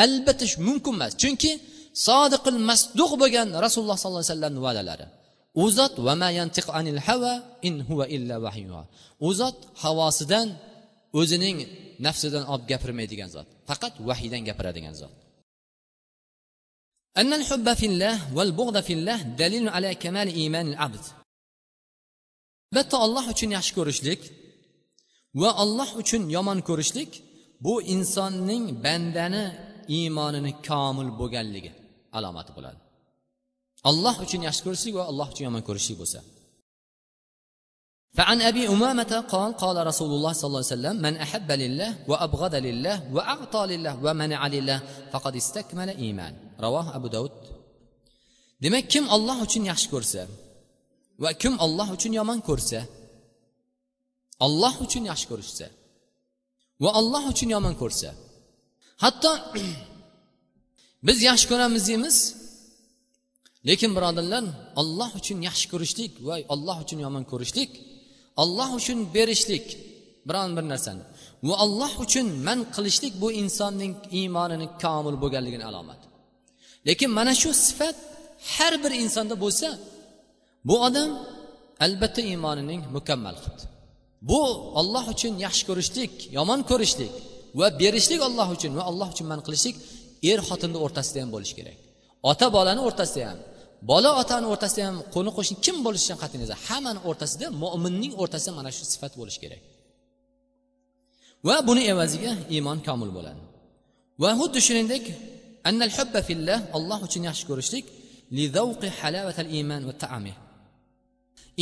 albatta 0.06 0.46
mumkin 0.68 0.94
emas 0.98 1.14
chunki 1.22 1.52
sodiqil 2.08 2.60
masduq 2.70 3.12
bo'lgan 3.22 3.48
rasululloh 3.66 3.98
sollallohu 4.02 4.24
alayhi 4.24 4.34
vasallamni 4.34 4.62
va'dalari 4.68 5.06
u 5.64 5.66
zot 5.78 5.94
u 9.28 9.30
zot 9.40 9.58
havosidan 9.84 10.48
o'zining 11.20 11.58
nafsidan 12.06 12.44
olib 12.52 12.66
gapirmaydigan 12.72 13.30
zot 13.36 13.48
faqat 13.70 13.94
vahiydan 14.08 14.42
gapiradigan 14.50 14.96
zot 15.04 15.14
أن 17.22 17.34
الحب 17.34 17.68
في 17.74 17.86
الله 17.86 18.16
والبغض 18.38 18.78
في 18.88 18.94
الله 18.94 19.22
دليل 19.22 19.70
على 19.70 19.96
كمال 19.96 20.28
إيمان 20.40 20.68
العبد 20.74 21.06
albatta 22.76 22.98
olloh 23.06 23.26
uchun 23.34 23.50
yaxshi 23.58 23.74
ko'rishlik 23.78 24.22
va 25.42 25.50
olloh 25.64 25.90
uchun 26.02 26.22
yomon 26.36 26.60
ko'rishlik 26.70 27.12
bu 27.66 27.74
insonning 27.94 28.64
bandani 28.86 29.46
iymonini 29.98 30.52
komil 30.68 31.10
bo'lganligi 31.20 31.72
alomati 32.18 32.52
bo'ladi 32.58 32.80
alloh 33.90 34.16
uchun 34.26 34.42
yaxshi 34.48 34.62
ko'rishlik 34.66 34.94
va 35.00 35.04
alloh 35.12 35.28
uchun 35.34 35.44
yomon 35.48 35.64
ko'rishlik 35.70 35.98
bo'lsa 36.04 36.22
فعن 38.18 38.42
أبي 38.42 38.68
أمامة 38.68 39.26
قال 39.34 39.50
قال 39.64 39.88
رسول 39.88 40.12
الله 40.18 40.34
صلى 40.34 40.48
الله 40.48 40.64
عليه 40.64 40.76
وسلم 40.76 40.96
من 41.06 41.14
أحب 41.26 41.50
لله 41.52 41.92
وأبغض 42.08 42.56
لله 42.68 42.98
وأعطى 43.16 43.62
لله 43.72 43.94
ومنع 44.06 44.48
لله 44.48 44.80
فقد 45.14 45.36
استكمل 45.36 45.90
إيمان 45.90 46.34
رواه 46.60 46.96
أبو 46.96 47.08
داود 47.08 47.32
demak 48.64 48.86
kim 48.94 49.06
olloh 49.16 49.38
uchun 49.46 49.64
yaxshi 49.72 49.88
ko'rsa 49.94 50.22
va 51.24 51.30
kim 51.42 51.54
olloh 51.66 51.88
uchun 51.96 52.12
yomon 52.20 52.40
ko'rsa 52.50 52.80
olloh 54.46 54.76
uchun 54.86 55.04
yaxshi 55.12 55.28
ko'rishsa 55.32 55.68
va 56.84 56.90
olloh 57.00 57.24
uchun 57.32 57.50
yomon 57.56 57.76
ko'rsa 57.82 58.10
hatto 59.05 59.33
biz 61.07 61.19
yaxshi 61.29 61.47
ko'ramiz 61.53 61.83
deymiz. 61.91 62.17
Lekin 63.69 63.91
birodarlar 63.97 64.45
olloh 64.81 65.11
uchun 65.21 65.39
yaxshi 65.49 65.67
ko'rishlik 65.73 66.13
va 66.29 66.35
olloh 66.55 66.77
uchun 66.85 66.99
yomon 67.07 67.25
ko'rishlik 67.33 67.71
olloh 68.43 68.71
uchun 68.81 68.99
berishlik 69.15 69.67
biron 70.29 70.51
bir 70.57 70.65
narsani 70.73 71.03
va 71.49 71.55
olloh 71.65 71.93
uchun 72.05 72.27
man 72.47 72.59
qilishlik 72.75 73.15
bu 73.23 73.29
insonning 73.43 73.93
iymonini 74.19 74.67
komil 74.83 75.17
bo'lganligini 75.23 75.65
alomati 75.71 76.07
lekin 76.89 77.11
mana 77.19 77.33
shu 77.43 77.51
sifat 77.67 77.97
har 78.55 78.75
bir 78.85 78.93
insonda 79.05 79.35
bo'lsa 79.45 79.69
bu 80.69 80.75
odam 80.87 81.11
albatta 81.87 82.21
iymonining 82.33 82.83
mukammal 82.97 83.37
qildi 83.45 83.65
bu 84.31 84.41
olloh 84.81 85.05
uchun 85.15 85.33
yaxshi 85.45 85.63
ko'rishlik 85.69 86.13
yomon 86.37 86.61
ko'rishlik 86.71 87.15
va 87.59 87.67
berishlik 87.81 88.21
olloh 88.29 88.49
uchun 88.57 88.73
va 88.79 88.83
alloh 88.91 89.09
uchun 89.15 89.27
man 89.33 89.41
qilishlik 89.47 89.77
er 90.31 90.39
xotinni 90.49 90.79
o'rtasida 90.85 91.19
ham 91.23 91.31
bo'lishi 91.35 91.55
kerak. 91.59 91.79
Ota 92.31 92.47
bolani 92.57 92.81
o'rtasida 92.89 93.25
ham 93.31 93.39
bola 93.91 94.11
otani 94.21 94.47
o'rtasida 94.53 94.83
ham 94.89 94.97
qo'ni 95.15 95.31
qo'shni 95.37 95.57
kim 95.65 95.77
bo'lishidan 95.87 96.19
qat'iy 96.23 96.39
nazar 96.43 96.59
hammani 96.69 97.01
o'rtasida 97.09 97.47
mo'minning 97.63 98.13
o'rtasida 98.23 98.53
mana 98.59 98.71
shu 98.77 98.85
sifat 98.93 99.13
bo'lishi 99.21 99.41
kerak. 99.45 99.63
Va 101.47 101.57
buni 101.69 101.83
evaziga 101.93 102.33
iymon 102.55 102.79
komil 102.87 103.11
bo'ladi. 103.17 103.43
Va 104.23 104.31
xuddi 104.41 104.59
shuningdek 104.67 105.05
annal 105.69 105.93
hubba 105.99 106.21
fillah 106.29 106.59
alloh 106.77 106.99
uchun 107.07 107.23
yaxshi 107.29 107.45
ko'rishlik 107.51 107.87
iymon 109.59 109.83
va 109.89 109.95
taami 110.05 110.35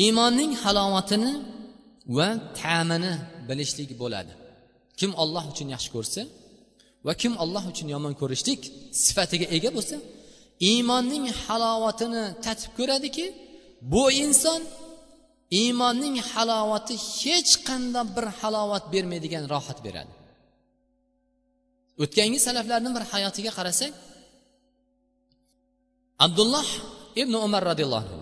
iymonning 0.04 0.52
halovatini 0.62 1.32
va 2.16 2.28
ta'mini 2.60 3.12
bilishlik 3.48 3.90
bo'ladi. 4.02 4.32
Kim 5.00 5.10
olloh 5.22 5.44
uchun 5.52 5.68
yaxshi 5.74 5.90
ko'rsa 5.96 6.22
va 7.06 7.12
kim 7.22 7.32
olloh 7.44 7.64
uchun 7.72 7.88
yomon 7.94 8.14
ko'rishlik 8.20 8.60
sifatiga 9.04 9.46
ega 9.56 9.70
bo'lsa 9.76 9.96
iymonning 10.70 11.26
halovatini 11.44 12.24
tatib 12.44 12.70
ko'radiki 12.78 13.26
bu 13.92 14.04
inson 14.24 14.60
iymonning 15.60 16.16
halovati 16.30 16.94
hech 17.18 17.52
qanday 17.68 18.04
bir 18.16 18.26
halovat 18.40 18.84
bermaydigan 18.92 19.44
rohat 19.52 19.78
beradi. 19.86 20.12
O'tgangi 22.02 22.38
salaflarni 22.46 22.90
bir 22.96 23.04
hayotiga 23.12 23.50
qarasak 23.58 23.92
abdulloh 26.24 26.68
ibn 27.22 27.34
umar 27.46 27.62
roziyallohu 27.70 28.04
anhu 28.04 28.20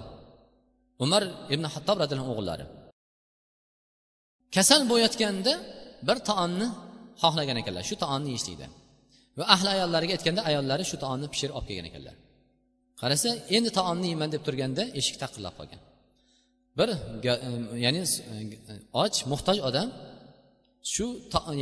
umar 1.04 1.22
ibn 1.54 1.64
hattob 1.74 1.96
roziyallohu 2.02 2.32
o'g'illari 2.34 2.64
kasal 4.54 4.80
bo'layotganda 4.90 5.52
bir 6.08 6.18
taomni 6.30 6.68
xohlagan 7.22 7.56
ekanlar. 7.62 7.82
Shu 7.90 7.96
taomni 8.04 8.28
yeyishlikda. 8.32 8.66
Va 9.38 9.44
ahli 9.54 9.68
ayollariga 9.76 10.12
aytganda 10.16 10.42
ayollari 10.50 10.84
shu 10.90 10.96
taomni 11.04 11.26
pishirib 11.32 11.54
olib 11.58 11.66
kelgan 11.68 11.86
ekanlar. 11.90 12.14
Qarasa 13.00 13.30
endi 13.56 13.70
taomni 13.78 14.06
yeyman 14.12 14.30
deb 14.34 14.42
turganda 14.46 14.82
eshik 15.00 15.16
taqillab 15.22 15.54
qolgan. 15.58 15.80
Bir 16.78 16.88
ya'ni 17.84 18.02
e, 18.32 18.36
e, 18.72 18.74
och 19.02 19.16
muhtoj 19.32 19.58
odam 19.68 19.88
shu 20.94 21.06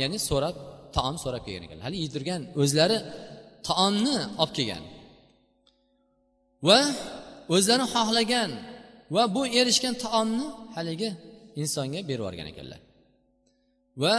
ya'ni 0.01 0.17
so'rab 0.29 0.55
taom 0.95 1.15
so'rab 1.23 1.41
kelgan 1.45 1.63
ekanlar. 1.67 1.83
Hali 1.87 1.97
yedirgan 2.05 2.41
o'zlari 2.61 2.97
taomni 3.67 4.17
olib 4.41 4.53
kelgan 4.57 4.83
va 6.67 6.79
o'zlari 7.55 7.85
xohlagan 7.95 8.51
va 9.15 9.23
bu 9.35 9.41
erishgan 9.59 9.95
taomni 10.05 10.47
haligi 10.75 11.09
insonga 11.61 11.99
berib 12.09 12.21
yuborgan 12.23 12.47
ekanlar. 12.53 12.79
Va 14.03 14.15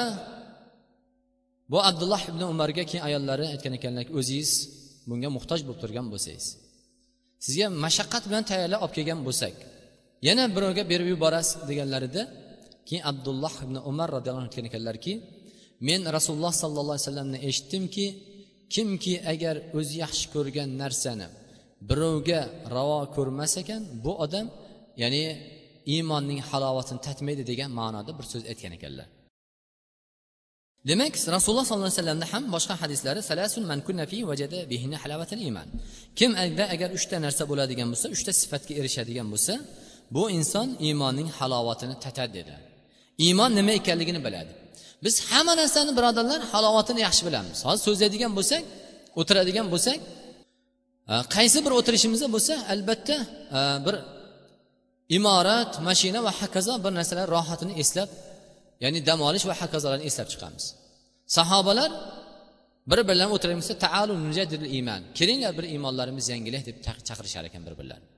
bu 1.71 1.79
abdulloh 1.91 2.23
ibn 2.31 2.43
umarga 2.53 2.85
keyin 2.91 3.03
ayollari 3.09 3.47
aytgan 3.55 3.73
ekanlarki 3.79 4.12
o'zingiz 4.21 4.53
bunga 5.09 5.29
muhtoj 5.37 5.61
bo'lib 5.67 5.81
turgan 5.83 6.07
bo'lsangiz 6.12 6.47
sizga 7.45 7.67
mashaqqat 7.85 8.23
bilan 8.29 8.45
tayyorlab 8.51 8.81
olib 8.85 8.95
kelgan 8.99 9.21
bo'lsak 9.27 9.55
yana 10.29 10.45
birovga 10.57 10.83
berib 10.93 11.09
yuborasiz 11.15 11.55
deganlarida 11.71 12.23
keyin 12.89 13.05
abdulloh 13.11 13.55
ibn 13.65 13.77
umar 13.91 14.09
roziyallohu 14.17 14.43
anhu 14.43 14.51
aytgan 14.51 14.67
ekanlarki 14.71 15.12
men 15.89 16.01
rasululloh 16.17 16.55
sollallohu 16.62 16.95
alayhi 16.97 17.07
vasallamni 17.09 17.39
eshitdimki 17.49 18.07
kimki 18.75 19.15
agar 19.33 19.57
o'zi 19.79 19.95
yaxshi 20.05 20.27
ko'rgan 20.35 20.69
narsani 20.83 21.27
birovga 21.89 22.41
ravo 22.77 23.01
ko'rmas 23.17 23.53
ekan 23.62 23.83
bu 24.05 24.12
odam 24.25 24.47
ya'ni 25.03 25.25
iymonning 25.95 26.41
halovatini 26.51 27.01
tatmaydi 27.07 27.43
degan 27.51 27.71
ma'noda 27.81 28.11
bir 28.19 28.27
so'z 28.33 28.43
aytgan 28.53 28.73
ekanlar. 28.79 29.09
Demak 30.90 31.14
rasululloh 31.37 31.64
sollallohu 31.68 31.90
alayhi 31.90 32.01
vasallamda 32.01 32.27
ham 32.33 32.42
boshqa 32.55 32.75
hadislari 32.83 33.20
salasun 33.31 33.62
man 33.70 33.79
kunna 33.87 34.05
fi 34.11 34.18
vajada 34.31 34.59
bihina 34.72 34.96
halavatal 35.03 35.40
iymon 35.46 35.68
kim 36.18 36.31
agar 36.75 36.88
uchta 36.99 37.16
narsa 37.27 37.42
bo'ladigan 37.51 37.88
bo'lsa 37.92 38.07
uchta 38.16 38.33
sifatga 38.40 38.72
erishadigan 38.81 39.27
bo'lsa 39.33 39.55
bu 40.11 40.25
inson 40.38 40.68
iymonning 40.87 41.29
halovatini 41.38 41.94
tatadi 42.05 42.33
dedi. 42.38 42.55
Iymon 43.27 43.51
nima 43.59 43.72
ekanligini 43.81 44.20
biladi. 44.27 44.53
Biz 45.05 45.14
hamma 45.31 45.55
narsani 45.61 45.92
birodarlar 45.99 46.40
halovatini 46.53 47.01
yaxshi 47.07 47.22
bilamiz. 47.29 47.59
Hozir 47.66 47.83
so'zlaydigan 47.88 48.33
bo'lsak 48.38 48.62
o'tiradigan 49.20 49.66
bo'lsak 49.75 49.99
e, 51.12 51.14
qaysi 51.37 51.59
bir 51.64 51.72
o'tirishimizda 51.79 52.29
bo'lsa 52.35 52.55
albatta 52.72 53.16
e, 53.59 53.61
bir 53.87 53.96
imorat 55.16 55.72
mashina 55.88 56.20
va 56.27 56.33
hokazo 56.40 56.75
bir 56.85 56.92
narsalar 56.99 57.27
rohatini 57.37 57.75
eslab 57.83 58.11
ya'ni 58.83 59.01
dam 59.09 59.21
olish 59.29 59.45
va 59.51 59.55
hokazolarni 59.62 60.05
eslab 60.11 60.29
chiqamiz. 60.33 60.65
Sahobalar 61.37 61.91
bir 62.91 63.01
birlarini 63.09 63.33
o'tiramiz 63.37 63.67
taalu 63.87 64.15
iymon 64.77 65.03
kelinglar 65.19 65.53
bir 65.59 65.65
iymonlarimiz 65.75 66.27
yangilay 66.33 66.62
deb 66.69 66.77
chaqirishar 67.09 67.45
ekan 67.49 67.62
bir 67.67 67.75
birlarini 67.81 68.09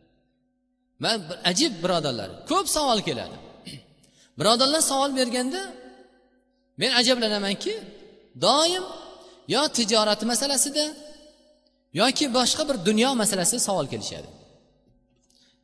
man 1.05 1.19
ajib 1.51 1.73
birodarlar 1.85 2.31
ko'p 2.51 2.67
savol 2.77 3.01
keladi. 3.09 3.37
Birodarlar 4.39 4.83
savol 4.91 5.11
berganda 5.21 5.63
men 6.81 6.91
ajablanamanki 7.01 7.75
doim 8.45 8.85
yo 9.55 9.63
tijorat 9.77 10.23
masalasida 10.33 10.85
yoki 12.01 12.27
boshqa 12.39 12.63
bir 12.69 12.77
dunyo 12.89 13.11
masalasida 13.23 13.61
savol 13.69 13.87
kelishadi. 13.93 14.29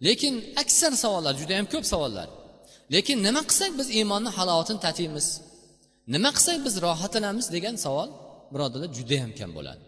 Lekin 0.07 0.35
aksar 0.63 0.93
savollar 1.05 1.35
juda 1.41 1.53
yam 1.59 1.67
ko'p 1.75 1.85
savollar. 1.93 2.29
Lekin 2.93 3.19
nima 3.27 3.43
qilsak 3.51 3.79
biz 3.79 3.89
iymonni 3.99 4.31
halovatini 4.39 4.81
tatiymiz? 4.87 5.27
Nima 6.15 6.31
qilsak 6.37 6.59
biz 6.67 6.75
rohatlanamiz 6.87 7.47
degan 7.57 7.77
savol 7.85 8.09
birodarlar 8.53 8.91
judayam 8.99 9.31
kam 9.39 9.51
bo'ladi. 9.59 9.85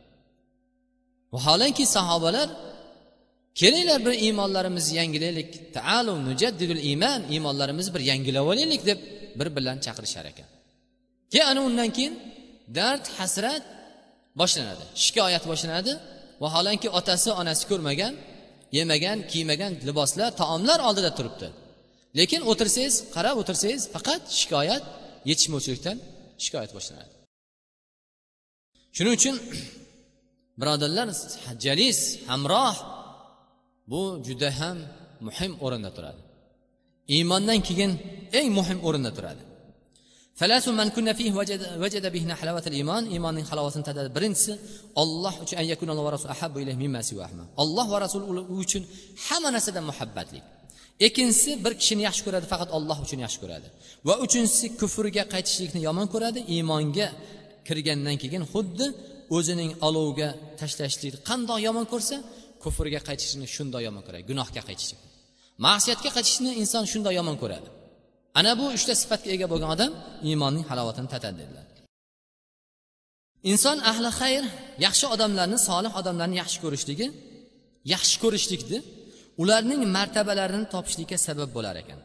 Vaholanki 1.34 1.84
sahobalar 1.96 2.48
kelinglar 3.60 4.00
bir 4.06 4.14
iymonlarimizni 4.26 4.96
yangilaylik 5.00 5.74
taalu 5.74 6.12
nujaddidul 6.28 6.80
iymon 6.90 7.20
iymonlarimizni 7.34 7.94
bir 7.96 8.02
yangilab 8.10 8.46
olaylik 8.52 8.82
deb 8.90 8.98
bir 9.38 9.48
birlarini 9.56 9.82
chaqirishar 9.86 10.24
ekan. 10.32 10.48
Keyin 11.32 11.46
ana 11.46 11.60
undan 11.68 11.90
keyin 11.96 12.14
dard 12.78 13.04
hasrat 13.18 13.64
boshlanadi 14.40 14.84
shikoyat 15.04 15.44
boshlanadi. 15.50 15.92
Vaholanki 16.42 16.88
otasi 16.98 17.28
onasi 17.40 17.64
ko'rmagan 17.70 18.14
yemagan 18.78 19.18
kiymagan 19.32 19.72
liboslar 19.88 20.30
taomlar 20.40 20.78
oldida 20.88 21.10
turibdi. 21.18 21.48
lekin 22.19 22.41
o'tirsangiz 22.51 22.95
qarab 23.15 23.35
o'tirsangiz 23.41 23.83
faqat 23.95 24.21
shikoyat 24.39 24.83
yetishmovchilikdan 25.29 25.97
shikoyat 26.43 26.71
boshlanadi 26.77 27.11
shuning 28.95 29.13
uchun 29.19 29.35
birodarlar 30.59 31.07
jalis 31.65 31.99
hamroh 32.29 32.75
bu 33.91 34.01
juda 34.27 34.49
ham 34.59 34.77
muhim 35.27 35.51
o'rinda 35.65 35.91
turadi 35.97 36.21
iymondan 37.15 37.59
keyin 37.67 37.91
eng 38.39 38.47
muhim 38.59 38.79
o'rinda 38.87 39.11
turadi 39.17 39.43
ثلاث 40.41 40.65
من 40.69 40.89
كنا 40.89 41.13
فيه 41.13 41.31
وجد, 41.39 41.61
وجد 41.83 42.11
بهن 42.11 42.33
حلاوة 42.33 42.63
الإيمان 42.67 43.03
إيمان 43.13 43.45
حلاوة 43.45 43.69
تدد 43.69 44.13
برنس 44.13 44.51
الله 44.97 45.33
أن 45.61 45.65
يكون 45.65 45.89
الله 45.89 46.03
ورسول 46.03 46.31
أحب 46.31 46.57
إليه 46.57 46.75
مما 46.83 47.01
سواهما 47.01 47.45
الله 47.59 47.85
ورسول 47.93 48.23
uchun 48.61 48.83
hamma 49.29 49.49
narsadan 49.55 49.83
muhabbatlik 49.91 50.43
Ikkinchisi 51.06 51.50
bir 51.64 51.72
kishini 51.80 52.02
yaxshi 52.08 52.22
ko'radi 52.26 52.46
faqat 52.52 52.70
olloh 52.76 52.98
uchun 53.04 53.20
yaxshi 53.24 53.38
ko'radi. 53.42 53.68
Va 54.08 54.14
uchinchisi 54.24 54.66
kufrga 54.80 55.24
qaytishlikni 55.34 55.80
yomon 55.88 56.06
ko'radi 56.14 56.40
iymonga 56.54 57.08
kirgandan 57.68 58.16
keyin 58.22 58.44
xuddi 58.52 58.86
o'zining 59.36 59.70
olovga 59.88 60.28
tashlashlikni 60.60 61.20
qandoq 61.28 61.58
yomon 61.66 61.86
ko'rsa 61.92 62.16
kufrga 62.64 63.00
qaytishni 63.08 63.46
shundoq 63.54 63.82
yomon 63.86 64.02
ko'radi 64.06 64.24
gunohga 64.30 64.62
qaytishni 64.68 64.98
ma'siyatga 65.66 66.10
qaytishni 66.16 66.50
inson 66.62 66.84
shundoq 66.92 67.14
yomon 67.18 67.36
ko'radi. 67.42 67.68
Ana 68.38 68.52
bu 68.58 68.64
uchta 68.76 68.92
sifatga 69.02 69.30
ega 69.36 69.46
bo'lgan 69.52 69.70
odam 69.76 69.92
iymonning 70.28 70.64
halovatini 70.70 71.08
tatadi 71.14 71.36
dedilar. 71.42 71.66
Inson 73.52 73.78
ahli 73.90 74.10
xayr 74.20 74.44
yaxshi 74.86 75.06
odamlarni 75.14 75.58
solih 75.68 75.92
odamlarni 76.00 76.36
yaxshi 76.42 76.58
ko'rishligi 76.64 77.06
yaxshi 77.94 78.16
ko'rishlikni 78.22 78.78
ularning 79.42 79.80
martabalarini 79.96 80.66
topishlikka 80.74 81.16
sabab 81.26 81.50
bo'lar 81.56 81.76
ekan. 81.82 82.00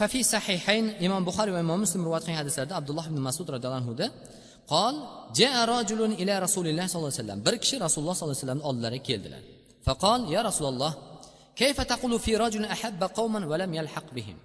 Fafi 0.00 0.20
sahihayn 0.34 0.86
imom 1.06 1.22
buxoriy 1.28 1.52
va 1.56 1.60
imom 1.66 1.78
muslim 1.84 2.00
rivoyat 2.06 2.22
qilgan 2.26 2.40
hadislarda 2.42 2.74
abdulloh 2.80 3.06
ibn 3.10 3.18
masud 3.28 3.46
roziyallohu 3.54 3.80
anhuda 3.82 4.06
qol 4.72 4.94
jaa 5.40 5.60
rajulun 5.74 6.12
ila 6.22 6.34
rasulilloh 6.46 6.86
sollallohu 6.90 7.12
alayhi 7.12 7.22
vasallam. 7.22 7.40
Bir 7.46 7.54
kishi 7.62 7.76
rasululloh 7.86 8.14
sollallohu 8.16 8.36
alayhi 8.36 8.44
vasallamni 8.44 8.64
oldilariga 8.70 9.04
keldilar. 9.08 9.42
Faqol 9.86 10.20
ya 10.34 10.40
rasululloh 10.48 10.92
kayfa 11.60 11.82
taqulu 11.92 12.16
fi 12.24 12.32
rajulin 12.42 12.68
ahabba 12.76 13.06
qawman 13.18 13.42
va 13.50 13.56
lam 13.62 13.70
yalhaq 13.78 14.06
bihim? 14.16 14.38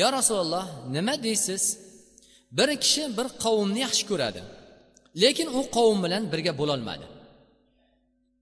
Yo 0.00 0.06
rasululloh 0.18 0.64
nima 0.96 1.14
deysiz? 1.26 1.62
Bir 2.58 2.68
kishi 2.82 3.04
bir 3.18 3.26
qavmni 3.44 3.80
yaxshi 3.86 4.04
ko'radi 4.10 4.40
lekin 5.22 5.48
u 5.58 5.60
qavm 5.76 5.98
bilan 6.04 6.22
birga 6.32 6.52
bo'lolmadi. 6.60 7.06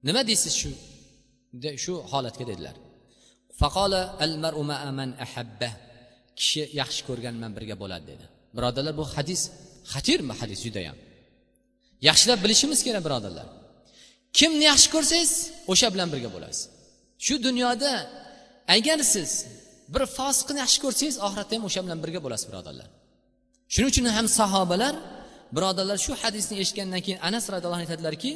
Nima 0.09 0.23
deysiz 0.31 0.55
shu 0.61 0.71
shu 1.85 1.95
holatga 2.13 2.45
dedilar. 2.51 2.77
Faqola 3.61 4.03
al 4.25 4.35
maru 4.45 4.63
man 4.71 5.11
ahabba. 5.27 5.71
Kishi 6.39 6.63
yaxshi 6.81 7.03
ko'rgan 7.09 7.35
bilan 7.39 7.53
birga 7.57 7.77
bo'ladi 7.83 8.05
dedi. 8.13 8.25
Birodarlar 8.57 8.95
bu 9.01 9.05
hadis 9.15 9.41
xatirmi? 9.93 10.33
Hadis 10.41 10.59
judayam. 10.67 10.97
Yaxshilab 12.09 12.39
bilishimiz 12.45 12.81
kerak 12.87 13.03
birodarlar. 13.07 13.47
Kimni 14.39 14.65
yaxshi 14.71 14.89
ko'rsangiz 14.95 15.33
o'sha 15.73 15.89
bilan 15.95 16.09
birga 16.15 16.31
bo'lasiz. 16.37 16.63
Shu 17.27 17.35
dunyoda 17.47 17.93
agar 18.77 18.99
siz 19.15 19.31
bir 19.95 20.03
fosiqni 20.17 20.59
yaxshi 20.65 20.79
ko'rsangiz 20.85 21.17
oxiratda 21.27 21.53
ham 21.57 21.65
o'sha 21.69 21.81
bilan 21.87 21.99
birga 22.05 22.21
bo'lasiz 22.25 22.47
birodarlar. 22.51 22.89
Shuning 23.73 23.91
uchun 23.93 24.07
ham 24.17 24.27
sahobalar 24.39 24.95
birodarlar 25.55 25.99
shu 26.07 26.13
hadisni 26.23 26.55
eshitgandan 26.63 27.01
keyin 27.05 27.21
anas 27.29 27.45
roziyallohu 27.53 27.81
anhu 27.81 27.87
aytadilarki 27.89 28.33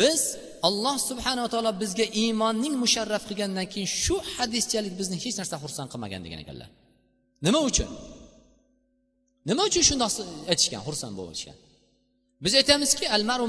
biz 0.00 0.20
alloh 0.68 0.96
subhanava 1.10 1.48
taolo 1.54 1.72
bizga 1.82 2.06
iymonning 2.22 2.74
musharraf 2.84 3.22
qilgandan 3.30 3.66
keyin 3.72 3.88
shu 4.04 4.16
hadischalik 4.34 4.94
bizni 5.00 5.16
hech 5.24 5.36
narsa 5.40 5.56
xursand 5.62 5.88
qilmagan 5.92 6.20
degan 6.26 6.40
ekanlar. 6.44 6.68
Nima 7.46 7.60
uchun? 7.70 7.90
Nima 9.48 9.62
uchun 9.68 9.82
shundoq 9.88 10.10
aytishgan 10.52 10.82
xursand 10.86 11.14
bo'lishgan 11.20 11.56
biz 12.44 12.52
aytamizki 12.60 13.06
al 13.16 13.22
maru 13.30 13.46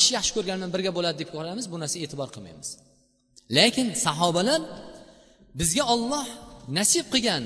kishi 0.00 0.12
yaxshi 0.18 0.32
ko'rgan 0.36 0.56
bilan 0.58 0.70
birga 0.74 0.90
bo'ladi 0.98 1.16
deb 1.22 1.30
qolamiz 1.36 1.64
bu 1.72 1.76
narsaga 1.82 2.02
e'tibor 2.06 2.28
qilmaymiz. 2.34 2.68
Lekin 3.56 3.86
sahobalar 4.06 4.60
bizga 5.60 5.84
olloh 5.94 6.26
nasib 6.78 7.06
qilgan 7.14 7.44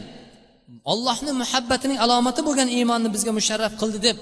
ollohni 0.92 1.32
muhabbatining 1.42 1.98
alomati 2.04 2.40
bo'lgan 2.48 2.68
iymonni 2.78 3.08
bizga 3.16 3.32
musharraf 3.38 3.72
qildi 3.82 3.98
deb 4.08 4.16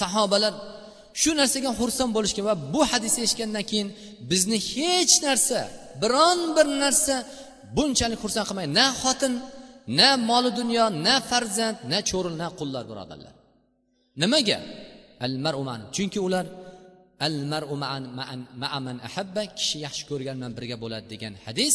sahobalar 0.00 0.54
shu 1.20 1.30
narsaga 1.40 1.70
xursand 1.80 2.10
bo'lishgan 2.16 2.44
va 2.50 2.54
bu 2.74 2.80
hadisni 2.90 3.20
eshitgandan 3.26 3.64
keyin 3.70 3.88
bizni 4.30 4.58
hech 4.72 5.14
narsa 5.26 5.60
biron 6.02 6.40
bir 6.56 6.66
narsa 6.82 7.14
bunchalik 7.76 8.18
xursand 8.24 8.46
qilmaydi 8.48 8.72
na 8.80 8.86
xotin 9.02 9.34
na 9.98 10.08
moli 10.28 10.50
dunyo 10.60 10.84
na 11.06 11.14
farzand 11.30 11.76
na 11.90 11.98
cho'ri 12.08 12.30
na 12.40 12.46
qullar 12.58 12.84
birodarlar. 12.90 13.34
Nimaga? 14.22 14.58
Al 15.24 15.34
chunki 15.94 16.18
ular 16.26 16.46
al 17.26 17.36
maru 17.52 17.76
ma'aman 18.62 18.96
ahabba 19.08 19.42
kishi 19.58 19.78
yaxshi 19.86 20.04
ko'rgan 20.10 20.34
bilan 20.38 20.52
birga 20.58 20.76
bo'ladi 20.84 21.06
degan 21.12 21.34
hadis 21.46 21.74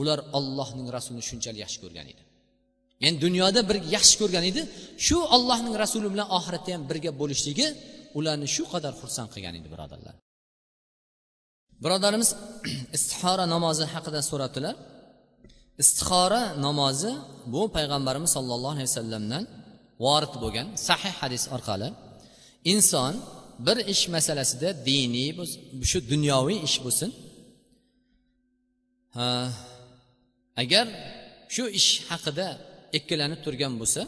ular 0.00 0.18
ollohning 0.38 0.88
rasulini 0.96 1.24
shunchalik 1.30 1.60
yaxshi 1.64 1.78
ko'rgan 1.84 2.06
edi. 2.12 2.22
Ya'ni 3.02 3.16
dunyoda 3.24 3.60
bir 3.68 3.76
yaxshi 3.96 4.14
ko'rgan 4.22 4.44
edi. 4.50 4.62
Shu 5.06 5.16
ollohning 5.36 5.74
rasuli 5.82 6.08
bilan 6.14 6.28
oxiratda 6.38 6.70
ham 6.74 6.82
birga 6.90 7.10
bo'lishligi 7.20 7.66
ularni 8.18 8.48
shu 8.54 8.62
qadar 8.72 8.92
xursand 9.00 9.28
qilgan 9.34 9.54
edi 9.60 9.68
birodarlar. 9.74 10.14
Birodarimiz 11.84 12.30
istixora 12.96 13.44
namozi 13.54 13.84
haqida 13.94 14.20
so'rabdilar. 14.30 14.74
Istixora 15.82 16.42
namozi 16.66 17.12
bu 17.54 17.62
payg'ambarimiz 17.76 18.30
sollallohu 18.36 18.74
alayhi 18.76 18.88
vasallamdan 18.90 19.44
vorid 20.04 20.34
bo'lgan 20.42 20.66
sahih 20.88 21.14
hadis 21.20 21.44
orqali 21.56 21.88
inson 22.72 23.14
bir 23.66 23.76
ish 23.94 24.04
masalasida 24.14 24.68
diniy 24.88 25.30
shu 25.90 25.98
dunyoviy 26.12 26.58
ish 26.68 26.76
bo'lsin. 26.84 27.10
Agar 30.62 30.86
shu 31.54 31.64
ish 31.78 31.90
haqida 32.10 32.48
ikkilanib 32.98 33.40
turgan 33.44 33.72
bo'lsa 33.80 34.02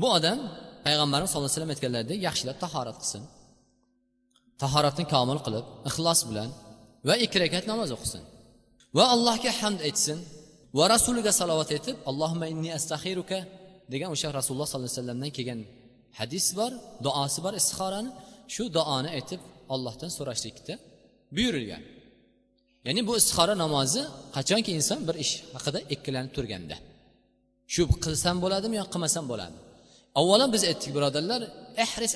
bu 0.00 0.06
odam 0.18 0.38
payg'ambarimiz 0.86 1.28
sallallohu 1.30 1.48
alayhi 1.48 1.58
vasallam 1.58 1.74
aytganlaridek 1.74 2.18
yaxshilab 2.28 2.56
tahorat 2.64 2.96
qilsin. 3.02 3.22
Tahoratni 4.62 5.04
komil 5.14 5.38
qilib 5.46 5.66
ixlos 5.88 6.20
bilan 6.30 6.50
va 7.08 7.14
ikki 7.24 7.38
rakat 7.44 7.64
namoz 7.72 7.90
o'qisin. 7.96 8.22
Va 8.96 9.04
allohga 9.14 9.52
hamd 9.60 9.80
aytsin 9.88 10.18
va 10.78 10.84
rasuliga 10.94 11.32
salovat 11.40 11.70
aytib 11.76 11.96
allohimma 12.10 12.46
inni 12.52 12.70
astaxiruka 12.78 13.38
degan 13.92 14.08
o'sha 14.14 14.28
rasululloh 14.38 14.68
sollallohu 14.70 14.90
alayhi 14.90 15.00
vasallamdan 15.02 15.30
kelgan 15.36 15.60
hadis 16.18 16.46
bor 16.58 16.72
duosi 17.06 17.38
bor 17.44 17.54
istixorani 17.60 18.10
shu 18.54 18.64
duoni 18.76 19.08
aytib 19.16 19.40
ollohdan 19.74 20.10
so'rashlikda 20.16 20.74
buyurilgan. 21.36 21.82
Ya'ni 22.86 23.00
bu 23.08 23.12
istixora 23.20 23.54
namozi 23.64 24.02
qachonki 24.36 24.70
inson 24.78 25.00
bir 25.08 25.16
ish 25.24 25.32
haqida 25.54 25.78
ikkilanib 25.94 26.32
turganda. 26.36 26.76
Shu 27.74 27.82
qilsam 28.04 28.36
bo'ladimi 28.44 28.74
yo 28.80 28.84
qilmasam 28.92 29.24
bo'ladimi? 29.32 29.62
Avvalo 30.20 30.46
biz 30.54 30.62
aytdik 30.70 30.90
birodarlar 30.96 31.40
ehris 31.84 32.12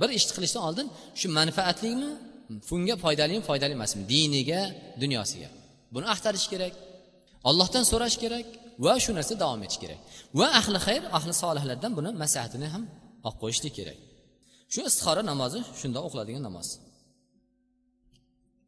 bir 0.00 0.08
ishni 0.18 0.32
qilishdan 0.36 0.62
oldin 0.68 0.86
shu 1.20 1.26
manfaatlimi 1.38 2.10
bunga 2.68 2.94
foydalimi 3.04 3.42
foydali 3.48 3.72
emasmi? 3.78 4.02
Diniga 4.12 4.62
dunyosiga. 5.02 5.48
Buni 5.94 6.06
axtarish 6.14 6.46
kerak 6.52 6.74
ollohdan 7.48 7.84
so'rash 7.90 8.16
kerak 8.22 8.46
va 8.84 8.94
shu 9.04 9.10
narsa 9.18 9.34
davom 9.42 9.60
etish 9.66 9.80
kerak. 9.82 10.00
Va 10.38 10.46
ahli 10.60 10.78
xayr 10.86 11.02
ahli 11.18 11.32
solihlardan 11.42 11.92
buni 11.98 12.10
maslahatini 12.22 12.68
ham 12.74 12.84
olib 13.26 13.36
qo'yishlik 13.42 13.74
kerak. 13.78 13.98
Shu 14.72 14.80
istixora 14.88 15.22
namozi 15.30 15.58
shunda 15.80 15.98
o'qiladigan 16.06 16.42
namoz. 16.48 16.68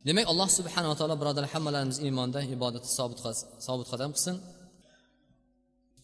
Demak 0.09 0.27
alloh 0.33 0.49
subhanava 0.59 0.95
taolo 1.01 1.15
birodarlar 1.21 1.51
hammalarimizni 1.55 2.05
iymonda 2.09 2.41
ibodatda 2.57 2.89
sobit 3.67 3.87
qadam 3.93 4.11
qilsin. 4.17 4.37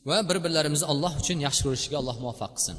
Va 0.08 0.16
bir 0.28 0.38
birlarimizni 0.44 0.86
alloh 0.92 1.12
uchun 1.22 1.38
yaxshi 1.46 1.62
ko'rishga 1.66 1.96
alloh 2.02 2.16
muvaffaq 2.22 2.52
qilsin. 2.56 2.76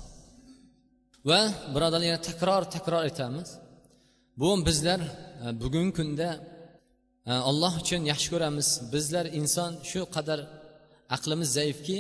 Va 1.30 1.42
birodarlar 1.74 2.08
yana 2.12 2.22
takror 2.30 2.64
takror 2.76 3.02
aytamiz. 3.08 3.50
Bu 4.42 4.50
bizlar 4.68 5.00
e, 5.44 5.46
bugungi 5.62 5.94
kunda 6.00 6.30
e, 7.30 7.32
alloh 7.50 7.74
uchun 7.84 8.02
yaxshi 8.12 8.28
ko'ramiz. 8.34 8.68
Bizlar 8.94 9.26
inson 9.40 9.72
shu 9.90 10.02
qadar 10.16 10.40
aqlimiz 11.16 11.50
zaifki 11.60 11.98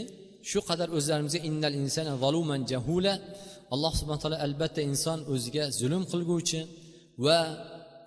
shu 0.49 0.59
qadar 0.69 0.87
o'zlarimizga 0.97 1.39
innal 1.49 1.73
insana 1.81 2.13
zaluman 2.23 2.61
jahula. 2.71 3.13
Alloh 3.73 3.93
subhana 3.99 4.19
taolo 4.23 4.37
albatta 4.47 4.81
inson 4.91 5.19
o'ziga 5.33 5.63
zulm 5.79 6.03
qilguvchi 6.11 6.59
va 7.25 7.39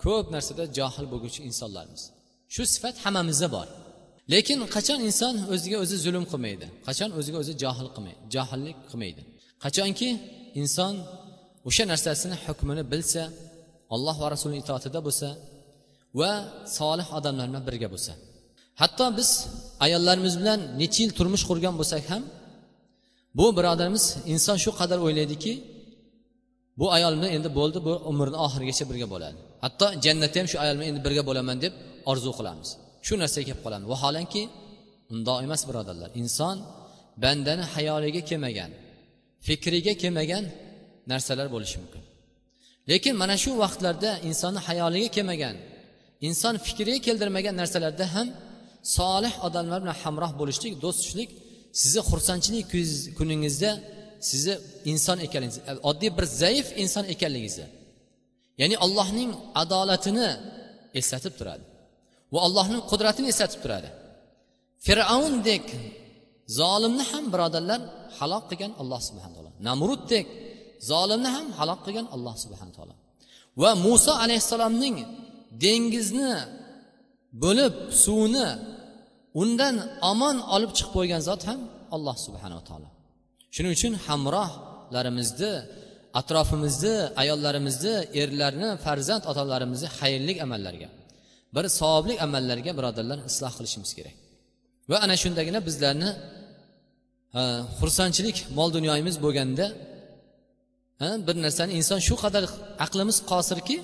ko'p 0.05 0.27
narsada 0.35 0.65
johil 0.79 1.07
bo'lguvchi 1.13 1.41
insonlarmiz 1.49 2.03
shu 2.55 2.63
sifat 2.75 2.97
hammamizda 3.05 3.49
bor. 3.57 3.69
Lekin 4.33 4.59
qachon 4.77 4.99
inson 5.09 5.35
o'ziga 5.55 5.77
o'zi 5.85 5.97
zulm 6.05 6.25
qilmaydi? 6.33 6.67
Qachon 6.87 7.11
o'ziga 7.19 7.39
o'zi 7.43 7.53
johil 7.63 7.89
qilmaydi? 7.95 8.21
Johillik 8.35 8.79
qilmaydi. 8.91 9.23
Qachonki 9.65 10.09
inson 10.61 10.95
o'sha 11.69 11.85
narsasini 11.93 12.37
hukmini 12.45 12.83
bilsa 12.93 13.23
alloh 13.95 14.17
va 14.23 14.27
rasulini 14.35 14.59
itoatida 14.65 14.99
bo'lsa 15.07 15.29
va 16.21 16.31
solih 16.79 17.07
odamlar 17.19 17.47
bilan 17.51 17.63
birga 17.69 17.89
bo'lsa. 17.95 18.13
Hatto 18.81 19.07
biz 19.19 19.31
ayollarimiz 19.85 20.35
bilan 20.41 20.61
necha 20.81 20.99
yil 21.05 21.13
turmush 21.19 21.45
qurgan 21.51 21.75
bo'lsak 21.81 22.03
ham 22.13 22.23
bu 23.39 23.47
birodarimiz 23.59 24.05
inson 24.33 24.57
shu 24.65 24.71
qadar 24.81 24.99
o'ylaydiki 25.07 25.53
bu 26.81 26.87
ayol 26.97 27.13
bilan 27.19 27.31
endi 27.37 27.49
bo'ldi 27.59 27.79
bu 27.87 27.93
umrni 28.11 28.39
oxirigacha 28.47 28.85
birga 28.91 29.07
bo'ladi. 29.15 29.39
Hatto 29.65 29.87
jannatda 30.05 30.37
ham 30.41 30.49
shu 30.53 30.57
ayol 30.65 30.75
bilan 30.79 30.89
endi 30.93 31.01
birga 31.07 31.23
bo'laman 31.29 31.57
deb 31.65 31.73
orzu 32.11 32.31
qilamiz. 32.39 32.71
Shu 33.07 33.15
narsaga 33.23 33.45
kelib 33.49 33.61
qoladi. 33.65 33.85
Vaholanki 33.93 34.43
undoq 35.13 35.39
emas 35.47 35.63
birodarlar 35.69 36.11
inson 36.23 36.57
bandani 37.23 37.65
hayoliga 37.75 38.23
kelmagan 38.31 38.71
fikriga 39.47 39.93
kelmagan 40.03 40.45
narsalar 41.13 41.47
bo'lishi 41.55 41.77
mumkin. 41.83 42.03
Lekin 42.91 43.15
mana 43.23 43.37
shu 43.43 43.51
vaqtlarda 43.63 44.11
insonni 44.29 44.61
hayoliga 44.69 45.09
kelmagan 45.17 45.57
inson 46.29 46.55
fikriga 46.67 47.01
keltirmagan 47.07 47.55
narsalarda 47.61 48.07
ham 48.15 48.29
solih 48.97 49.35
odamlar 49.47 49.79
bilan 49.83 49.97
hamroh 50.03 50.33
bo'lishlik 50.41 50.73
do'st 50.85 51.01
sizni 51.83 52.03
xursandchilik 52.11 52.67
kuningizda 53.19 53.71
sizni 54.29 54.55
inson 54.93 55.19
ekanligingiz 55.27 55.59
oddiy 55.91 56.11
bir 56.19 56.27
zaif 56.43 56.67
inson 56.83 57.05
ekanligingizni 57.15 57.67
ya'ni 58.61 58.77
allohning 58.85 59.31
adolatini 59.63 60.29
eslatib 61.01 61.35
turadi. 61.39 61.65
Va 62.37 62.41
allohning 62.47 62.81
qudratini 62.91 63.29
eslatib 63.33 63.61
turadi. 63.65 63.89
Fir'avndek 64.87 65.67
zolimni 66.59 67.05
ham 67.11 67.25
birodarlar 67.33 67.81
halok 68.19 68.45
qilgan 68.51 68.73
alloh 68.83 69.01
subhana 69.09 69.33
taolo. 69.37 69.51
Namruddek 69.69 70.27
zolimni 70.91 71.31
ham 71.37 71.47
halok 71.59 71.81
qilgan 71.87 72.07
alloh 72.15 72.35
subhana 72.45 72.73
taolo. 72.77 72.95
Va 73.63 73.71
muso 73.87 74.13
alayhissalomning 74.25 74.97
dengizni 75.65 76.33
bo'lib 77.43 77.75
suvni 78.05 78.49
undan 79.43 79.75
omon 80.13 80.37
olib 80.55 80.71
chiqib 80.77 80.93
qo'ygan 80.97 81.23
zot 81.29 81.43
ham 81.49 81.61
alloh 81.97 82.17
subhanava 82.27 82.63
taolo. 82.69 82.89
Shuning 83.55 83.73
uchun 83.79 83.93
hamrohlarimizni 84.07 85.53
atrofimizni 86.21 86.97
ayollarimizni 87.23 87.95
erlarni 88.23 88.71
farzand 88.85 89.23
otalarimizni 89.31 89.89
xayrli 89.99 90.35
amallarga 90.47 90.89
bir 91.57 91.65
savobli 91.79 92.15
amallarga 92.27 92.73
birodarlar 92.79 93.19
isloh 93.31 93.53
qilishimiz 93.59 93.91
kerak. 93.99 94.17
Va 94.91 94.97
ana 95.05 95.17
shundagina 95.23 95.61
bizlarni 95.69 96.11
xursandchilik 97.81 98.37
mol 98.59 98.69
dunyoyimiz 98.77 99.17
bo'lganda 99.25 99.67
bir 101.27 101.37
narsani 101.45 101.73
inson 101.81 102.01
shu 102.09 102.15
qadar 102.25 102.45
aqlimiz 102.85 103.17
qosirki 103.31 103.77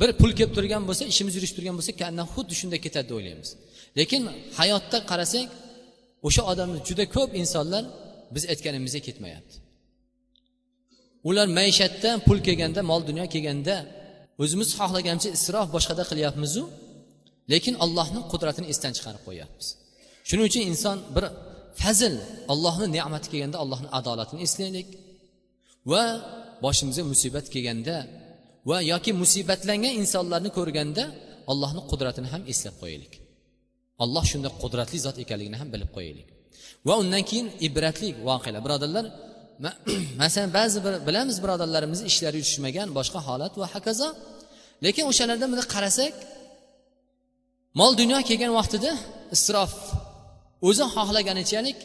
bir 0.00 0.10
pul 0.20 0.32
kelib 0.38 0.52
turgan 0.56 0.82
bo'lsa 0.88 1.04
ishimiz 1.12 1.32
yurishib 1.36 1.56
turgan 1.58 1.74
bo'lsa 1.78 1.92
xuddi 2.34 2.54
shunday 2.60 2.80
ketadi 2.86 3.06
deb 3.08 3.16
o'ylaymiz. 3.18 3.50
Lekin 3.98 4.22
hayotda 4.58 4.98
qarasak 5.10 5.46
o'sha 6.26 6.42
odamni 6.52 6.78
juda 6.88 7.04
ko'p 7.16 7.30
insonlar 7.42 7.84
biz 8.34 8.42
aytganimizga 8.52 9.00
ketmayapti. 9.08 9.54
Ular 11.28 11.46
maishatda 11.58 12.10
pul 12.26 12.38
kelganda 12.46 12.80
mol 12.90 13.00
dunyo 13.10 13.24
kelganda 13.34 13.76
o'zimiz 14.42 14.68
xohlagancha 14.78 15.28
isrof 15.38 15.66
boshqada 15.76 16.02
qilyapmizu. 16.10 16.62
Lekin 17.52 17.74
allohni 17.84 18.20
qudratini 18.32 18.66
esdan 18.72 18.92
chiqarib 18.96 19.22
qo'yyapmiz. 19.28 19.66
Shuning 20.28 20.46
uchun 20.50 20.62
inson 20.70 20.96
bir 21.14 21.24
fazil 21.82 22.14
allohni 22.52 22.86
ne'mati 22.96 23.26
kelganda 23.32 23.56
allohni 23.64 23.88
adolatini 23.98 24.40
eslaylik 24.46 24.88
va 25.92 26.02
boshimizga 26.64 27.04
musibat 27.12 27.46
kelganda 27.54 27.96
va 28.70 28.78
yoki 28.92 29.10
musibatlangan 29.22 29.92
insonlarni 30.02 30.50
ko'rganda 30.58 31.04
allohni 31.52 31.82
qudratini 31.90 32.28
ham 32.34 32.42
eslab 32.52 32.74
qo'yaylik. 32.82 33.12
Alloh 34.04 34.24
shunday 34.30 34.52
qudratli 34.62 34.98
zot 35.06 35.16
ekanligini 35.24 35.56
ham 35.60 35.68
bilib 35.74 35.90
qo'yaylik. 35.96 36.28
Va 36.86 36.94
undan 37.02 37.22
keyin 37.28 37.46
ibratli 37.66 38.08
voqealar. 38.28 38.60
Birodarlar 38.66 39.04
masalan 40.22 40.50
ba'zi 40.58 40.78
bir 40.86 40.94
bilamiz 41.08 41.36
birodarlarimizni 41.44 42.06
ishlari 42.12 42.36
yurishmagan 42.40 42.88
boshqa 42.98 43.20
holat 43.28 43.52
va 43.60 43.66
hokazo. 43.74 44.08
Lekin 44.84 45.04
o'shalarda 45.10 45.46
bunday 45.50 45.66
qarasak 45.74 46.14
mol 47.80 47.92
dunyo 48.00 48.18
kelgan 48.28 48.52
vaqtida 48.58 48.90
isrof 49.36 49.72
o'zi 50.68 50.84
xohlaganichalik 50.94 51.78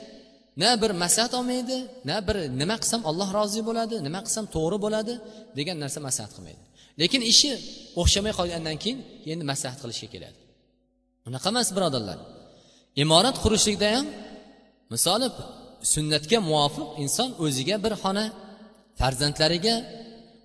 na 0.61 0.69
bir 0.81 0.91
maslahat 1.03 1.33
olmaydi 1.39 1.77
na 2.09 2.17
bir 2.27 2.35
nima 2.61 2.75
qilsam 2.81 3.01
alloh 3.09 3.29
rozi 3.37 3.61
bo'ladi 3.69 3.95
nima 4.07 4.19
qilsam 4.25 4.45
to'g'ri 4.55 4.77
bo'ladi 4.85 5.13
degan 5.57 5.77
narsa 5.83 5.99
maslahat 6.07 6.31
qilmaydi. 6.37 6.61
Lekin 7.01 7.21
ishi 7.31 7.51
o'xshamay 8.01 8.33
qolgandan 8.39 8.77
keyin 8.83 8.97
endi 9.33 9.43
maslahat 9.51 9.79
qilishga 9.83 10.07
keladi. 10.13 10.37
Unaqa 11.27 11.47
emas 11.53 11.67
birodarlar. 11.75 12.19
Imorat 13.03 13.37
qurishlikda 13.43 13.87
ham 13.95 14.05
misoli 14.93 15.27
sunnatga 15.93 16.37
muvofiq 16.49 16.87
inson 17.03 17.29
o'ziga 17.45 17.75
bir 17.85 17.93
xona 18.03 18.25
farzandlariga 18.99 19.75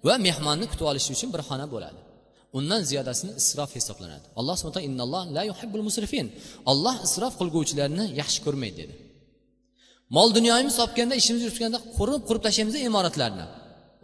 va 0.07 0.14
mehmonni 0.26 0.66
kutib 0.70 0.86
olish 0.90 1.09
uchun 1.14 1.28
bir 1.34 1.42
xona 1.49 1.66
bo'ladi. 1.74 2.01
Undan 2.59 2.81
ziyodasini 2.91 3.33
isrof 3.41 3.71
hisoblanadi. 3.79 4.27
Alloh 4.41 4.57
subhana 4.61 4.83
innalloh 4.89 5.23
la 5.37 5.43
yuhibbul 5.51 5.85
musrifin. 5.89 6.27
Olloh 6.71 6.97
isrof 7.07 7.33
qilguvchilarni 7.41 8.05
yaxshi 8.21 8.41
ko'rmaydi 8.47 8.77
dedi. 8.83 8.95
Mol 10.17 10.29
dunyomiz 10.37 10.75
topganda 10.81 11.15
ishimiz 11.21 11.43
yurishganda 11.47 11.79
qurib 11.97 12.23
qurib 12.29 12.43
tashlaymiz 12.47 12.75
imoratlarni. 12.89 13.47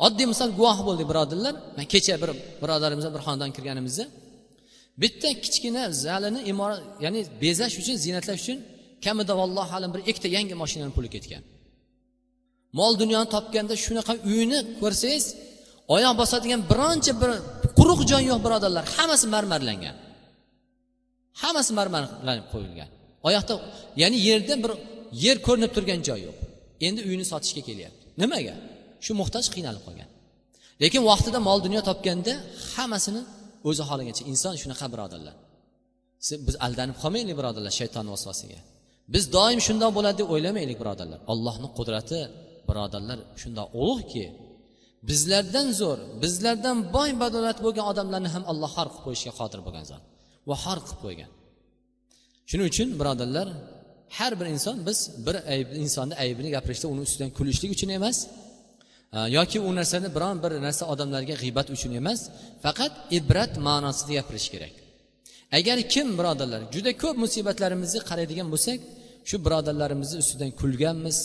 Oddiy 0.06 0.26
misol 0.32 0.50
guvoh 0.58 0.78
bo'ldik 0.88 1.06
birodarlar. 1.10 1.54
Man 1.76 1.86
kecha 1.92 2.14
bir 2.22 2.30
birodarimiz 2.62 3.04
bir 3.14 3.20
xonadan 3.26 3.50
kirganimizda 3.56 4.04
bitta 5.02 5.28
kichkina 5.44 5.82
zalini 6.04 6.40
imorat 6.52 6.80
ya'ni 7.04 7.20
bezash 7.42 7.74
uchun 7.80 7.96
ziynatlash 8.04 8.40
uchun 8.44 8.58
kamida 9.04 9.32
vallohu 9.40 9.72
alam 9.78 9.90
bir 9.94 10.00
ikkita 10.10 10.28
yangi 10.36 10.54
mashinani 10.62 10.92
puli 10.96 11.08
ketgan. 11.14 11.42
Mol 12.78 12.92
dunyoni 13.02 13.28
topganda 13.34 13.74
shunaqa 13.84 14.12
uyni 14.32 14.58
ko'rsangiz 14.80 15.24
oyoq 15.94 16.14
bosadigan 16.20 16.60
bironcha 16.70 17.12
bir 17.20 17.30
quruq 17.78 18.00
joy 18.10 18.22
yo'q 18.30 18.40
birodarlar. 18.46 18.84
Hammasi 18.96 19.26
marmarlangan. 19.34 19.96
Hammasi 21.42 21.72
marmarlanib 21.78 22.46
qo'yilgan. 22.52 22.88
Oyoqda 23.28 23.54
ya'ni 24.02 24.18
yerda 24.28 24.54
bir 24.64 24.72
yer 25.24 25.36
ko'rinib 25.46 25.72
turgan 25.76 26.00
joy 26.08 26.20
yo'q. 26.26 26.36
Endi 26.86 27.00
uyni 27.08 27.24
sotishga 27.32 27.62
kelyapti. 27.68 28.04
Nimaga? 28.22 28.54
Shu 29.04 29.12
muhtoj 29.20 29.46
qiynalib 29.54 29.82
qolgan. 29.86 30.08
Lekin 30.82 31.02
vaqtida 31.10 31.38
mol 31.48 31.58
dunyo 31.66 31.80
topganda 31.88 32.34
hammasini 32.74 33.22
o'zi 33.68 33.82
xohlagancha 33.88 34.22
inson 34.32 34.54
shunaqa 34.62 34.86
birodarlar. 34.94 35.34
Biz 36.46 36.56
aldanib 36.66 36.96
qolmaylik 37.02 37.36
birodarlar 37.40 37.72
shayton 37.80 38.06
vasvasiga. 38.14 38.58
Biz 39.14 39.24
doim 39.36 39.60
shundoq 39.66 39.90
bo'ladi 39.98 40.16
deb 40.20 40.28
o'ylamaylik 40.34 40.78
birodarlar. 40.82 41.18
Allohni 41.32 41.68
qudrati 41.78 42.20
birodarlar 42.68 43.18
shundoq 43.42 43.68
ulug'ki 43.80 44.24
bizlardan 45.08 45.68
zo'r 45.80 45.98
bizlardan 46.22 46.78
boy 46.96 47.10
badavlat 47.22 47.58
bo'lgan 47.64 47.84
odamlarni 47.92 48.30
ham 48.34 48.44
alloh 48.52 48.70
xor 48.76 48.88
qilib 48.90 49.04
qo'yishga 49.06 49.32
qodir 49.40 49.60
bo'lgan 49.66 49.84
zot 49.90 50.02
va 50.48 50.56
xor 50.64 50.78
qilib 50.86 51.00
qo'ygan. 51.04 51.30
Shuning 52.48 52.66
uchun 52.72 52.88
birodarlar 53.00 53.48
har 54.18 54.32
bir 54.40 54.46
inson 54.54 54.76
biz 54.88 54.98
bir 55.26 55.36
ayb 55.54 55.68
insonni 55.82 56.14
aybini 56.24 56.50
gapirishda 56.56 56.86
uni 56.92 57.02
ustidan 57.06 57.30
kulishlik 57.38 57.70
uchun 57.76 57.90
emas 57.98 58.16
e, 59.16 59.18
yoki 59.38 59.58
u 59.68 59.70
narsani 59.78 60.08
biron 60.16 60.36
bir 60.44 60.52
narsa 60.66 60.84
odamlarga 60.92 61.34
g'iybat 61.42 61.68
uchun 61.76 61.92
emas 62.00 62.20
faqat 62.64 62.92
ibrat 63.18 63.52
ma'nosida 63.68 64.12
gapirish 64.18 64.48
kerak. 64.54 64.74
Agar 65.58 65.76
kim 65.94 66.08
birodarlar 66.18 66.60
juda 66.74 66.92
ko'p 67.02 67.16
musibatlarimizni 67.24 68.00
qaraydigan 68.10 68.48
bo'lsak 68.54 68.78
shu 69.28 69.36
birodarlarimizni 69.46 70.16
ustidan 70.24 70.50
kulganmiz 70.60 71.18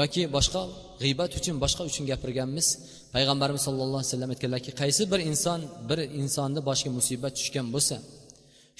yoki 0.00 0.22
boshqa 0.36 0.62
g'iybat 1.02 1.30
uchun 1.38 1.54
boshqa 1.64 1.82
uchun 1.90 2.04
gapirganmiz. 2.10 2.66
Payg'ambarimiz 3.14 3.62
sallallohu 3.68 4.00
alayhi 4.00 4.12
vasallam 4.12 4.30
aytganlarki 4.34 4.70
qaysi 4.80 5.02
bir 5.12 5.20
inson 5.30 5.60
bir 5.88 5.98
insonni 6.20 6.60
boshiga 6.68 6.92
musibat 6.98 7.32
tushgan 7.38 7.66
bo'lsa 7.74 7.96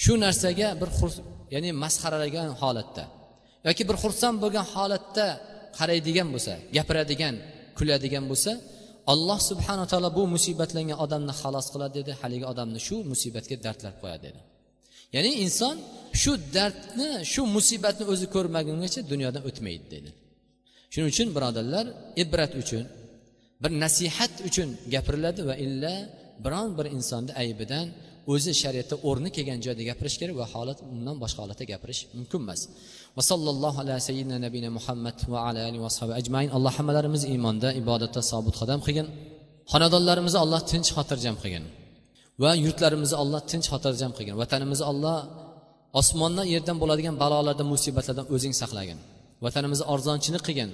shu 0.03 0.13
narsaga 0.25 0.69
bir 0.81 0.89
ya'ni 1.55 1.71
masxaralagan 1.85 2.49
holatda 2.61 3.05
yoki 3.69 3.83
bir 3.89 3.97
xursand 4.03 4.37
bo'lgan 4.43 4.67
holatda 4.75 5.27
qaraydigan 5.79 6.29
bo'lsa 6.35 6.53
gapiradigan 6.77 7.35
kuladigan 7.79 8.25
bo'lsa 8.31 8.53
alloh 9.13 9.39
subhanaa 9.51 9.87
taolo 9.93 10.11
bu 10.19 10.23
musibatlangan 10.35 10.99
odamni 11.05 11.35
xalos 11.41 11.67
qiladi 11.75 11.95
dedi. 12.01 12.13
Haligi 12.21 12.47
odamni 12.53 12.81
shu 12.87 12.97
musibatga 13.13 13.57
dardlab 13.67 13.97
qo'yadi 14.03 14.23
dedi. 14.27 14.41
Ya'ni 15.15 15.31
inson 15.45 15.77
shu 16.23 16.33
dardni 16.57 17.11
shu 17.33 17.43
musibatni 17.57 18.05
o'zi 18.13 18.27
ko'rmagungacha 18.35 19.01
dunyodan 19.13 19.43
o'tmaydi 19.49 19.87
dedi. 19.95 20.11
Shuning 20.93 21.09
uchun 21.13 21.29
birodarlar 21.37 21.87
ibrat 22.23 22.53
uchun 22.63 22.85
bir 23.63 23.71
nasihat 23.85 24.35
uchun 24.49 24.69
gapiriladi 24.95 25.41
va 25.49 25.55
illa 25.67 25.95
biron 26.45 26.71
bir 26.79 26.87
insonni 26.97 27.33
aybidan 27.43 27.87
o'zi 28.33 28.53
shariatda 28.63 28.97
o'rni 29.09 29.31
kelgan 29.37 29.59
joyda 29.67 29.83
gapirish 29.91 30.17
kerak 30.21 30.37
va 30.43 30.47
holat 30.55 30.79
undan 30.95 31.17
boshqa 31.23 31.41
holatda 31.45 31.65
gapirish 31.73 32.01
mumkin 32.19 32.41
emas. 32.45 32.61
Va 33.17 33.23
sallallohu 33.31 33.79
ala 33.83 33.95
sayyidina 34.09 34.39
nabiyina 34.47 34.71
muhammad 34.79 35.17
va 35.33 35.39
ala 35.49 35.61
ali 35.69 35.79
va 35.85 35.91
ajmain. 36.21 36.49
Alloh 36.57 36.73
hammalarimizni 36.79 37.29
iymonda 37.35 37.69
ibodatda 37.81 38.21
sobit 38.31 38.55
qadam 38.61 38.81
qilgin. 38.87 39.07
Xonadonlarimizni 39.73 40.39
alloh 40.45 40.61
tinch 40.71 40.89
xotirjam 40.97 41.37
qilgin. 41.43 41.65
Va 42.43 42.51
yurtlarimizni 42.65 43.17
alloh 43.23 43.41
tinch 43.51 43.67
xotirjam 43.73 44.13
qilgin. 44.17 44.35
Vatanimizni 44.43 44.87
alloh 44.93 45.17
osmondan 46.01 46.47
yerdan 46.55 46.77
bo'ladigan 46.83 47.15
balolardan 47.23 47.67
musibatlardan 47.75 48.27
o'zing 48.35 48.55
saqlagin. 48.63 48.99
Vatanimizni 49.45 49.87
arzonchilik 49.95 50.43
qilgin. 50.49 50.71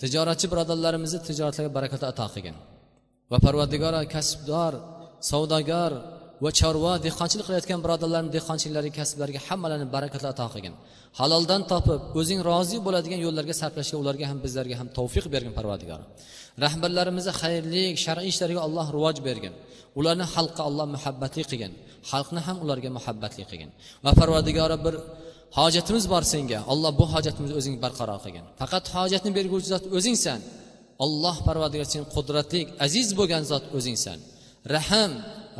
Tijoratchi 0.00 0.46
birodarlarimizni 0.52 1.20
tijoratlarga 1.28 1.70
barakat 1.78 2.02
ato 2.10 2.26
qilgin. 2.34 2.56
Va 3.32 3.38
parvardigora 3.46 4.00
kasbdor 4.14 4.72
savdogar 5.30 5.92
va 6.44 6.50
chorva 6.60 6.92
dehqonchilik 7.06 7.44
qilayotgan 7.48 7.80
birodarlarni 7.84 8.30
dehqonchiliklariga 8.36 8.94
kasblariga 9.00 9.40
hammalarini 9.48 9.88
barakatlar 9.96 10.30
ato 10.34 10.46
qilgin. 10.54 10.74
Haloldan 11.20 11.62
topib 11.72 12.00
o'zing 12.20 12.40
rozi 12.50 12.76
bo'ladigan 12.86 13.20
yo'llarga 13.26 13.54
sarflashga 13.60 13.96
ularga 14.02 14.24
ham 14.30 14.38
bizlarga 14.44 14.76
ham 14.80 14.88
tavfiq 14.98 15.24
bergin 15.34 15.52
parvardigor 15.58 16.00
rahbarlarimizni 16.64 17.32
xayrli 17.40 17.84
shar'iy 18.04 18.30
ishlariga 18.32 18.60
alloh 18.66 18.86
rivoj 18.96 19.16
bergin. 19.28 19.54
Ularni 19.98 20.26
xalqqa 20.34 20.62
alloh 20.68 20.86
muhabbatli 20.94 21.42
qilgin. 21.50 21.72
Xalqni 22.10 22.40
ham 22.46 22.56
ularga 22.64 22.90
muhabbatli 22.98 23.44
qilgin. 23.50 23.70
Va 24.04 24.10
parvardigora 24.20 24.76
bir 24.84 24.94
hojatimiz 25.56 26.04
bor 26.12 26.22
senga. 26.32 26.60
Olloh 26.72 26.92
bu 27.00 27.04
hojatimizni 27.14 27.54
o'zing 27.60 27.76
barqaror 27.84 28.18
qilgin. 28.24 28.44
Faqat 28.60 28.84
hojatni 28.96 29.30
berguvchi 29.38 29.68
zot 29.74 29.84
o'zingsan. 29.98 30.40
Olloh 31.04 31.36
parvardigor 31.46 31.86
sen 31.94 32.04
qudratli 32.14 32.60
aziz 32.86 33.08
bo'lgan 33.18 33.42
zot 33.50 33.64
o'zingsan. 33.78 34.18
Rahm 34.74 35.12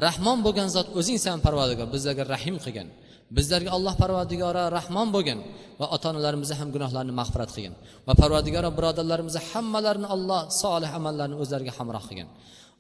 rahmon 0.07 0.39
bo'lgan 0.47 0.69
zot 0.77 0.89
o'zingsan 0.99 1.37
parvardigor. 1.47 1.87
Bizlarga 1.95 2.25
rahim 2.35 2.57
qilgin. 2.65 2.89
Bizlarga 3.37 3.71
alloh 3.77 3.95
parvardigori 4.03 4.63
rahmon 4.79 5.09
bo'lgin 5.15 5.39
va 5.81 5.87
ota 5.95 6.07
onalarimizni 6.13 6.57
ham 6.61 6.69
gunohlarini 6.75 7.15
mag'firat 7.21 7.51
qilgin. 7.55 7.75
Va 8.09 8.13
parvardigoro 8.21 8.71
birodarlarimizni 8.79 9.41
hammalarini 9.51 10.09
alloh 10.15 10.41
solih 10.63 10.91
amallarni 10.99 11.37
o'zlariga 11.43 11.73
hamroh 11.79 12.05
qilgin. 12.09 12.29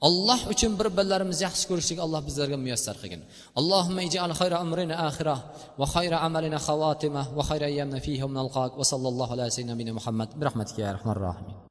Alloh 0.07 0.41
uchun 0.53 0.73
bir 0.79 0.89
birlarimizni 0.99 1.45
yaxshi 1.49 1.65
ko'rishlik 1.71 1.99
alloh 2.07 2.21
bizlarga 2.29 2.57
muyassar 2.65 2.97
qilgin 3.03 3.23
allohumma 3.61 4.03
ijal 4.09 4.33
xayra 4.41 4.57
va 5.81 5.87
va 7.39 7.45
va 8.81 8.85
sallallohu 8.93 9.33
sayyidina 9.55 9.75
muhammad 9.99 10.29
rahmatika 10.47 10.81
ya 10.87 10.91
rahmanir 10.97 11.23
rohim 11.29 11.68